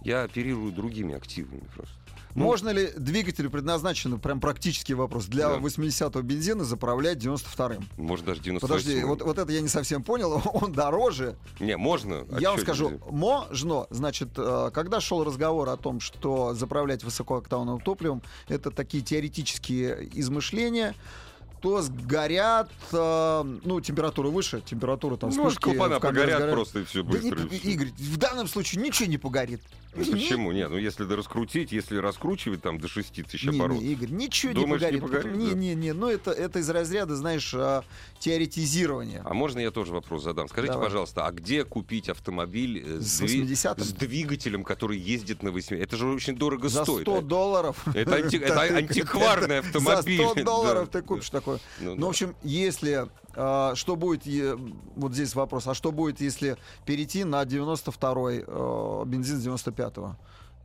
[0.03, 1.95] Я оперирую другими активами просто.
[2.35, 5.57] Ну, Можно ли двигателю предназначенный, прям практический вопрос, для Да.
[5.57, 7.89] 80-го бензина заправлять 92-м?
[7.97, 11.37] Может, даже 98 Подожди, вот, вот это я не совсем понял, он дороже.
[11.59, 12.27] Не, можно.
[12.31, 13.05] А я вам скажу, нельзя?
[13.11, 20.09] можно, значит, э, когда шел разговор о том, что заправлять высокооктановым топливом, это такие теоретические
[20.13, 20.95] измышления,
[21.61, 27.03] то сгорят, э, ну, температура выше, температура там Ну, вспышки клапана погорят просто и все
[27.03, 27.39] Да быстро.
[27.41, 27.73] не- и.
[27.73, 29.61] Игорь, в данном случае ничего не погорит.
[29.95, 30.53] Ну, Почему?
[30.53, 33.83] Нет, ну если да раскрутить, если раскручивать там до 6 тысяч Не, оборотов.
[33.83, 35.23] не, Игорь, ничего Думаешь, не не погорит.
[35.25, 35.55] погорит, не, да?
[35.55, 37.85] не, не, ну это, это из разряда, знаешь, а,
[38.39, 39.23] теоретизирования.
[39.25, 40.49] А можно я тоже вопрос задам?
[40.49, 40.89] Скажите, Давай.
[40.89, 43.85] пожалуйста, а где купить автомобиль э, С дви- 80-м?
[43.85, 45.77] с двигателем, который ездит на 8?
[45.77, 47.27] Это же очень дорого За 100 стоит.
[47.27, 47.77] долларов.
[47.95, 50.19] Это анти- это антикварный автомобиль.
[50.23, 51.59] За 100 долларов ты купишь такой.
[51.81, 53.09] Ну, Ну, в общем, если...
[53.39, 54.25] а, что будет...
[54.97, 55.67] Вот здесь вопрос.
[55.69, 60.17] А что будет, если перейти на 92-й э, бензин с 95-го?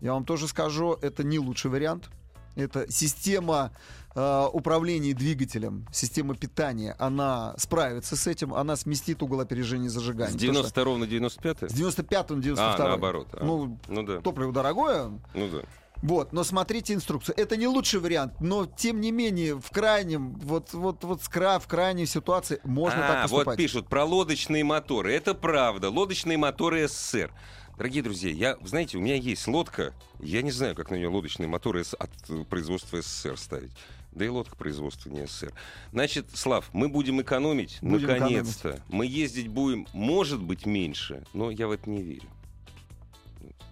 [0.01, 2.09] Я вам тоже скажу, это не лучший вариант.
[2.55, 3.71] Это система
[4.15, 10.33] э, управления двигателем, система питания, она справится с этим, она сместит угол опережения С зажигания.
[10.33, 13.27] Потому 92 на 95 что С 95 на 92 А, наоборот.
[13.33, 13.43] а.
[13.43, 14.21] Ну, Ну да.
[14.21, 15.61] топливо дорогое, Ну да.
[16.03, 17.33] Вот, но смотрите инструкцию.
[17.37, 21.59] Это не лучший вариант, но тем не менее в крайнем, вот, вот, вот с кра-
[21.59, 23.45] в крайней ситуации можно так А, поступать.
[23.45, 25.13] вот пишут про лодочные моторы.
[25.13, 25.89] Это правда.
[25.89, 27.31] Лодочные моторы СССР.
[27.77, 29.93] Дорогие друзья, я, знаете, у меня есть лодка.
[30.19, 33.71] Я не знаю, как на нее лодочные моторы от э, производства СССР ставить.
[34.11, 35.53] Да и лодка производства не СССР.
[35.91, 38.79] Значит, Слав, мы будем экономить, Будем наконец-то.
[38.89, 42.27] Мы ездить будем, может быть, меньше, но я в это не верю.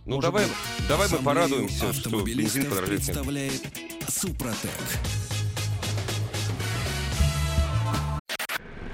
[0.05, 0.87] Ну, Может давай, быть.
[0.87, 3.01] давай мы порадуемся, что бензин подорожает.
[3.03, 3.61] представляет
[4.07, 4.71] Супротек.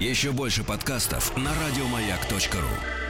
[0.00, 3.07] Еще больше подкастов на радиомаяк.ру.